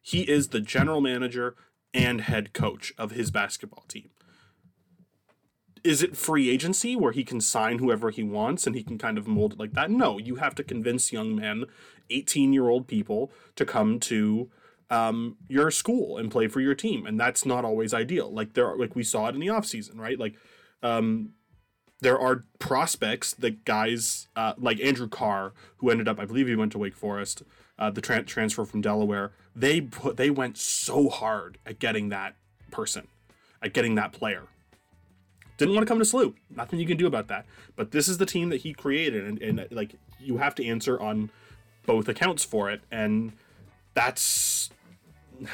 He 0.00 0.22
is 0.22 0.48
the 0.48 0.60
general 0.60 1.00
manager 1.00 1.54
and 1.92 2.22
head 2.22 2.52
coach 2.52 2.92
of 2.96 3.10
his 3.10 3.30
basketball 3.30 3.84
team. 3.86 4.10
Is 5.84 6.02
it 6.02 6.16
free 6.16 6.48
agency 6.48 6.94
where 6.94 7.12
he 7.12 7.24
can 7.24 7.40
sign 7.40 7.78
whoever 7.78 8.10
he 8.10 8.22
wants 8.22 8.66
and 8.66 8.76
he 8.76 8.84
can 8.84 8.98
kind 8.98 9.18
of 9.18 9.26
mold 9.26 9.54
it 9.54 9.58
like 9.58 9.72
that? 9.72 9.90
No, 9.90 10.16
you 10.16 10.36
have 10.36 10.54
to 10.54 10.64
convince 10.64 11.12
young 11.12 11.34
men, 11.34 11.64
18 12.08 12.52
year 12.52 12.68
old 12.68 12.86
people, 12.86 13.32
to 13.56 13.64
come 13.64 13.98
to 14.00 14.48
um, 14.92 15.36
your 15.48 15.70
school 15.70 16.18
and 16.18 16.30
play 16.30 16.46
for 16.48 16.60
your 16.60 16.74
team. 16.74 17.06
And 17.06 17.18
that's 17.18 17.46
not 17.46 17.64
always 17.64 17.94
ideal. 17.94 18.30
Like 18.30 18.52
there 18.52 18.68
are, 18.68 18.76
like 18.76 18.94
we 18.94 19.02
saw 19.02 19.26
it 19.26 19.34
in 19.34 19.40
the 19.40 19.46
offseason, 19.46 19.98
right? 19.98 20.18
Like 20.18 20.34
um, 20.82 21.30
there 22.02 22.20
are 22.20 22.44
prospects 22.58 23.32
that 23.34 23.64
guys 23.64 24.28
uh, 24.36 24.52
like 24.58 24.78
Andrew 24.80 25.08
Carr, 25.08 25.54
who 25.78 25.88
ended 25.88 26.08
up, 26.08 26.20
I 26.20 26.26
believe 26.26 26.46
he 26.46 26.54
went 26.54 26.72
to 26.72 26.78
Wake 26.78 26.94
Forest, 26.94 27.42
uh, 27.78 27.90
the 27.90 28.02
tra- 28.02 28.22
transfer 28.22 28.66
from 28.66 28.82
Delaware. 28.82 29.32
They 29.56 29.80
put 29.80 30.18
they 30.18 30.30
went 30.30 30.58
so 30.58 31.08
hard 31.08 31.56
at 31.64 31.78
getting 31.78 32.10
that 32.10 32.36
person, 32.70 33.08
at 33.62 33.72
getting 33.72 33.94
that 33.94 34.12
player. 34.12 34.44
Didn't 35.56 35.74
want 35.74 35.86
to 35.86 35.90
come 35.90 35.98
to 35.98 36.04
SLU. 36.04 36.34
Nothing 36.54 36.80
you 36.80 36.86
can 36.86 36.96
do 36.98 37.06
about 37.06 37.28
that. 37.28 37.46
But 37.76 37.92
this 37.92 38.08
is 38.08 38.18
the 38.18 38.26
team 38.26 38.50
that 38.50 38.62
he 38.62 38.74
created, 38.74 39.24
and, 39.24 39.40
and 39.40 39.68
like 39.70 39.94
you 40.20 40.36
have 40.36 40.54
to 40.56 40.66
answer 40.66 41.00
on 41.00 41.30
both 41.86 42.08
accounts 42.08 42.44
for 42.44 42.70
it, 42.70 42.82
and 42.90 43.32
that's 43.94 44.70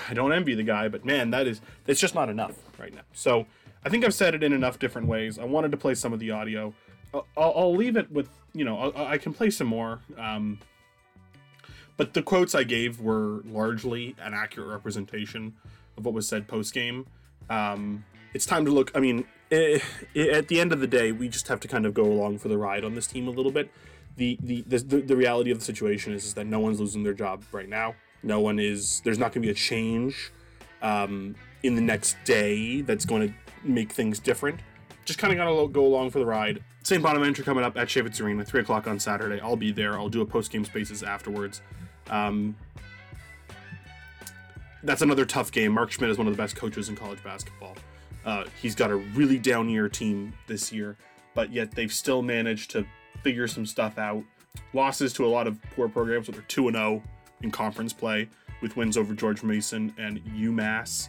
I 0.09 0.15
don't 0.15 0.33
envy 0.33 0.55
the 0.55 0.63
guy, 0.63 0.89
but 0.89 1.05
man, 1.05 1.31
that 1.31 1.47
is 1.47 1.61
that's 1.85 2.01
just 2.01 2.15
not 2.15 2.29
enough 2.29 2.57
right 2.79 2.95
now. 2.95 3.03
So 3.13 3.47
I 3.85 3.89
think 3.89 4.05
I've 4.05 4.15
said 4.15 4.35
it 4.35 4.43
in 4.43 4.53
enough 4.53 4.79
different 4.79 5.09
ways. 5.09 5.39
I 5.39 5.45
wanted 5.45 5.71
to 5.73 5.77
play 5.77 5.95
some 5.95 6.13
of 6.13 6.19
the 6.19 6.31
audio. 6.31 6.75
I'll, 7.15 7.27
I'll 7.37 7.75
leave 7.75 7.97
it 7.97 8.11
with 8.11 8.29
you 8.53 8.65
know 8.65 8.79
I'll, 8.79 9.07
i 9.07 9.19
can 9.19 9.33
play 9.33 9.51
some 9.51 9.67
more. 9.67 10.01
Um, 10.17 10.59
but 11.97 12.15
the 12.15 12.23
quotes 12.23 12.55
I 12.55 12.65
gave 12.65 13.01
were 13.01 13.43
largely 13.45 14.15
an 14.23 14.33
accurate 14.33 14.69
representation 14.69 15.55
of 15.97 16.05
what 16.05 16.15
was 16.15 16.29
said 16.29 16.47
post 16.47 16.73
game. 16.73 17.07
Um, 17.51 18.05
it's 18.35 18.47
time 18.47 18.65
to 18.65 18.71
look. 18.71 18.93
I 18.95 19.01
mean, 19.01 19.25
it, 19.51 19.83
eh, 20.15 20.31
at 20.31 20.49
the 20.49 20.61
end 20.61 20.73
of 20.73 20.81
the 20.81 20.87
day, 20.87 21.13
we 21.13 21.29
just 21.29 21.49
have 21.49 21.61
to 21.61 21.69
kind 21.69 21.87
of 21.87 21.95
go 21.95 22.05
along 22.05 22.39
for 22.39 22.49
the 22.49 22.59
ride 22.59 22.85
on 22.85 22.95
this 22.95 23.07
team 23.07 23.27
a 23.27 23.31
little 23.31 23.53
bit. 23.53 23.71
The 24.17 24.39
the 24.43 24.63
the, 24.63 25.01
the 25.01 25.17
reality 25.17 25.51
of 25.51 25.59
the 25.59 25.65
situation 25.65 26.13
is, 26.13 26.25
is 26.25 26.35
that 26.35 26.47
no 26.47 26.61
one's 26.61 26.81
losing 26.81 27.03
their 27.03 27.15
job 27.15 27.43
right 27.53 27.69
now. 27.69 27.95
No 28.23 28.41
one 28.41 28.59
is. 28.59 29.01
There's 29.05 29.19
not 29.19 29.33
going 29.33 29.43
to 29.43 29.47
be 29.47 29.51
a 29.51 29.55
change 29.55 30.33
um, 30.83 31.35
in 31.63 31.75
the 31.75 31.81
next 31.81 32.17
day 32.25 32.81
that's 32.83 33.05
going 33.05 33.29
to 33.29 33.35
make 33.65 33.93
things 33.93 34.19
different. 34.19 34.61
Just 35.05 35.19
kind 35.19 35.33
of 35.33 35.39
got 35.39 35.45
to 35.45 35.69
go 35.69 35.87
along 35.87 36.11
for 36.11 36.19
the 36.19 36.27
ride. 36.27 36.63
St. 36.83 37.03
Bonaventure 37.03 37.43
coming 37.43 37.65
up 37.65 37.77
at 37.77 37.89
Chaifetz 37.89 38.21
Arena, 38.21 38.45
3 38.45 38.61
o'clock 38.61 38.87
on 38.87 38.99
Saturday. 38.99 39.41
I'll 39.41 39.57
be 39.57 39.73
there. 39.73 39.99
I'll 39.99 40.09
do 40.09 40.23
a 40.23 40.27
post 40.27 40.51
game 40.51 40.65
spaces 40.65 41.03
afterwards. 41.03 41.61
Um, 42.09 42.57
that's 44.83 45.03
another 45.03 45.25
tough 45.25 45.51
game. 45.53 45.73
Mark 45.73 45.91
Schmidt 45.91 46.11
is 46.11 46.19
one 46.19 46.27
of 46.27 46.37
the 46.37 46.43
best 46.43 46.57
coaches 46.57 46.89
in 46.89 46.97
college 46.97 47.23
basketball. 47.23 47.77
Uh, 48.25 48.45
he's 48.61 48.75
got 48.75 48.91
a 48.91 48.97
really 48.97 49.39
down 49.39 49.69
year 49.69 49.89
team 49.89 50.33
this 50.47 50.73
year, 50.73 50.97
but 51.35 51.53
yet 51.53 51.71
they've 51.73 51.93
still 51.93 52.23
managed 52.23 52.71
to 52.71 52.87
figure 53.23 53.49
some 53.49 53.67
stuff 53.67 53.99
out. 53.99 54.23
Losses 54.73 55.13
to 55.15 55.27
a 55.27 55.29
lot 55.29 55.47
of 55.47 55.61
poor 55.75 55.89
programs, 55.89 56.27
but 56.27 56.35
they're 56.35 56.45
2 56.49 56.71
0 56.71 57.03
in 57.43 57.51
conference 57.51 57.93
play 57.93 58.29
with 58.61 58.77
wins 58.77 58.97
over 58.97 59.15
George 59.15 59.43
Mason 59.43 59.95
and 59.99 60.21
UMass. 60.25 61.09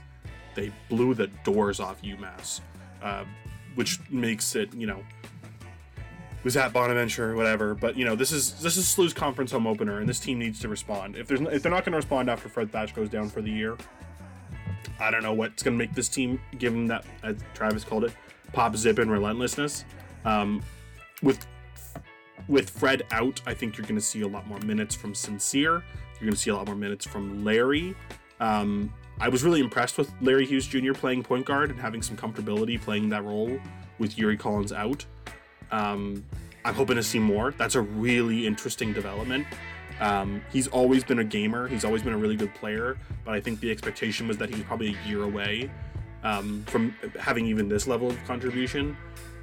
They 0.56 0.72
blew 0.90 1.14
the 1.14 1.28
doors 1.44 1.80
off 1.80 2.02
UMass, 2.02 2.62
uh, 3.02 3.26
which 3.76 4.00
makes 4.10 4.56
it, 4.56 4.74
you 4.74 4.88
know, 4.88 5.04
was 6.44 6.56
at 6.58 6.74
Bonaventure 6.74 7.32
or 7.32 7.36
whatever. 7.36 7.76
But 7.76 7.98
you 7.98 8.06
know, 8.06 8.16
this 8.16 8.32
is 8.32 8.54
this 8.62 8.78
is 8.78 8.88
SLU's 8.88 9.14
conference 9.14 9.52
home 9.52 9.68
opener, 9.68 10.00
and 10.00 10.08
this 10.08 10.20
team 10.20 10.40
needs 10.40 10.60
to 10.60 10.70
respond. 10.70 11.16
If 11.16 11.28
there's 11.28 11.42
if 11.42 11.64
they're 11.64 11.72
not 11.72 11.86
going 11.86 11.94
to 11.94 11.98
respond 11.98 12.30
after 12.30 12.50
Fred 12.50 12.72
Thatch 12.72 12.96
goes 12.96 13.10
down 13.10 13.30
for 13.30 13.42
the 13.42 13.52
year, 13.52 13.78
I 15.00 15.12
don't 15.12 15.24
know 15.24 15.34
what's 15.34 15.64
going 15.64 15.78
to 15.78 15.78
make 15.78 15.94
this 15.94 16.10
team 16.10 16.40
give 16.58 16.74
them 16.74 16.88
that, 16.88 17.06
as 17.24 17.38
Travis 17.54 17.84
called 17.84 18.06
it, 18.06 18.14
pop, 18.54 18.76
zip, 18.76 19.00
and 19.00 19.12
relentlessness. 19.12 19.86
Um, 20.26 20.64
with 21.22 21.46
with 22.48 22.70
Fred 22.70 23.04
out, 23.12 23.42
I 23.46 23.54
think 23.54 23.78
you're 23.78 23.86
going 23.86 24.00
to 24.00 24.06
see 24.06 24.22
a 24.22 24.28
lot 24.28 24.48
more 24.48 24.60
minutes 24.60 24.96
from 24.96 25.14
Sincere. 25.14 25.84
You're 26.20 26.28
going 26.28 26.36
to 26.36 26.40
see 26.40 26.50
a 26.50 26.56
lot 26.56 26.66
more 26.66 26.76
minutes 26.76 27.06
from 27.06 27.44
Larry. 27.44 27.96
Um, 28.40 28.94
I 29.22 29.30
was 29.30 29.44
really 29.44 29.60
impressed 29.60 29.98
with 29.98 30.12
Larry 30.22 30.46
Hughes 30.46 30.68
Jr. 30.68 30.94
playing 30.94 31.24
point 31.24 31.46
guard 31.46 31.70
and 31.70 31.80
having 31.80 32.02
some 32.02 32.16
comfortability 32.16 32.80
playing 32.80 33.10
that 33.10 33.24
role 33.24 33.60
with 33.98 34.18
Yuri 34.18 34.38
Collins 34.38 34.72
out. 34.72 35.06
Um, 35.72 36.26
I'm 36.66 36.74
hoping 36.74 36.96
to 36.96 37.04
see 37.04 37.20
more. 37.20 37.52
That's 37.58 37.76
a 37.76 37.82
really 37.82 38.48
interesting 38.48 38.94
development. 38.94 39.46
Um, 40.00 40.42
he's 40.52 40.68
always 40.68 41.04
been 41.04 41.20
a 41.20 41.24
gamer. 41.24 41.68
He's 41.68 41.84
always 41.84 42.02
been 42.02 42.14
a 42.14 42.18
really 42.18 42.38
good 42.38 42.54
player, 42.56 42.98
but 43.26 43.34
I 43.34 43.42
think 43.42 43.60
the 43.60 43.70
expectation 43.72 44.28
was 44.28 44.38
that 44.38 44.50
he 44.50 44.56
was 44.56 44.64
probably 44.64 44.96
a 44.96 45.08
year 45.08 45.24
away 45.24 45.70
um, 46.24 46.64
from 46.68 46.96
having 47.20 47.46
even 47.46 47.68
this 47.68 47.88
level 47.88 48.10
of 48.10 48.24
contribution. 48.26 48.96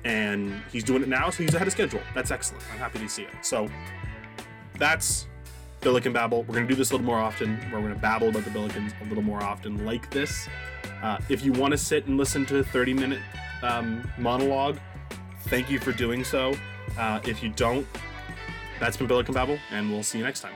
And 0.05 0.63
he's 0.73 0.85
doing 0.85 1.03
it 1.03 1.09
now, 1.09 1.31
so 1.31 1.43
he's 1.43 1.55
ahead 1.55 1.67
of 1.67 1.73
schedule. 1.73 2.01
That's 2.15 2.31
excellent. 2.31 2.65
I'm 2.73 2.79
happy 2.79 2.99
to 3.01 3.09
see 3.09 3.23
it. 3.23 3.35
So 3.43 3.69
that's 4.79 5.27
Billiken 5.87 6.13
Babble. 6.13 6.43
We're 6.43 6.55
going 6.57 6.67
to 6.67 6.73
do 6.73 6.77
this 6.77 6.91
a 6.91 6.95
little 6.95 7.07
more 7.07 7.21
often. 7.21 7.61
We're 7.71 7.79
going 7.79 7.95
to 7.95 8.01
babble 8.01 8.31
about 8.31 8.45
the 8.45 8.51
Billikens 8.51 8.93
a 9.01 9.05
little 9.05 9.23
more 9.23 9.41
often, 9.41 9.87
like 9.87 10.11
this. 10.11 10.49
Uh, 11.01 11.19
if 11.29 11.45
you 11.45 11.53
want 11.53 11.71
to 11.71 11.79
sit 11.79 12.07
and 12.07 12.17
listen 12.17 12.45
to 12.47 12.59
a 12.59 12.65
30 12.65 12.93
minute 12.93 13.21
um, 13.63 14.11
monologue, 14.19 14.81
thank 15.43 15.71
you 15.71 15.79
for 15.79 15.93
doing 15.93 16.25
so. 16.25 16.57
Uh, 16.99 17.21
if 17.23 17.41
you 17.41 17.51
don't, 17.51 17.87
that's 18.81 18.97
been 18.97 19.07
Billiken 19.07 19.33
Babble, 19.33 19.61
and 19.71 19.89
we'll 19.89 20.03
see 20.03 20.19
you 20.19 20.25
next 20.25 20.41
time. 20.41 20.55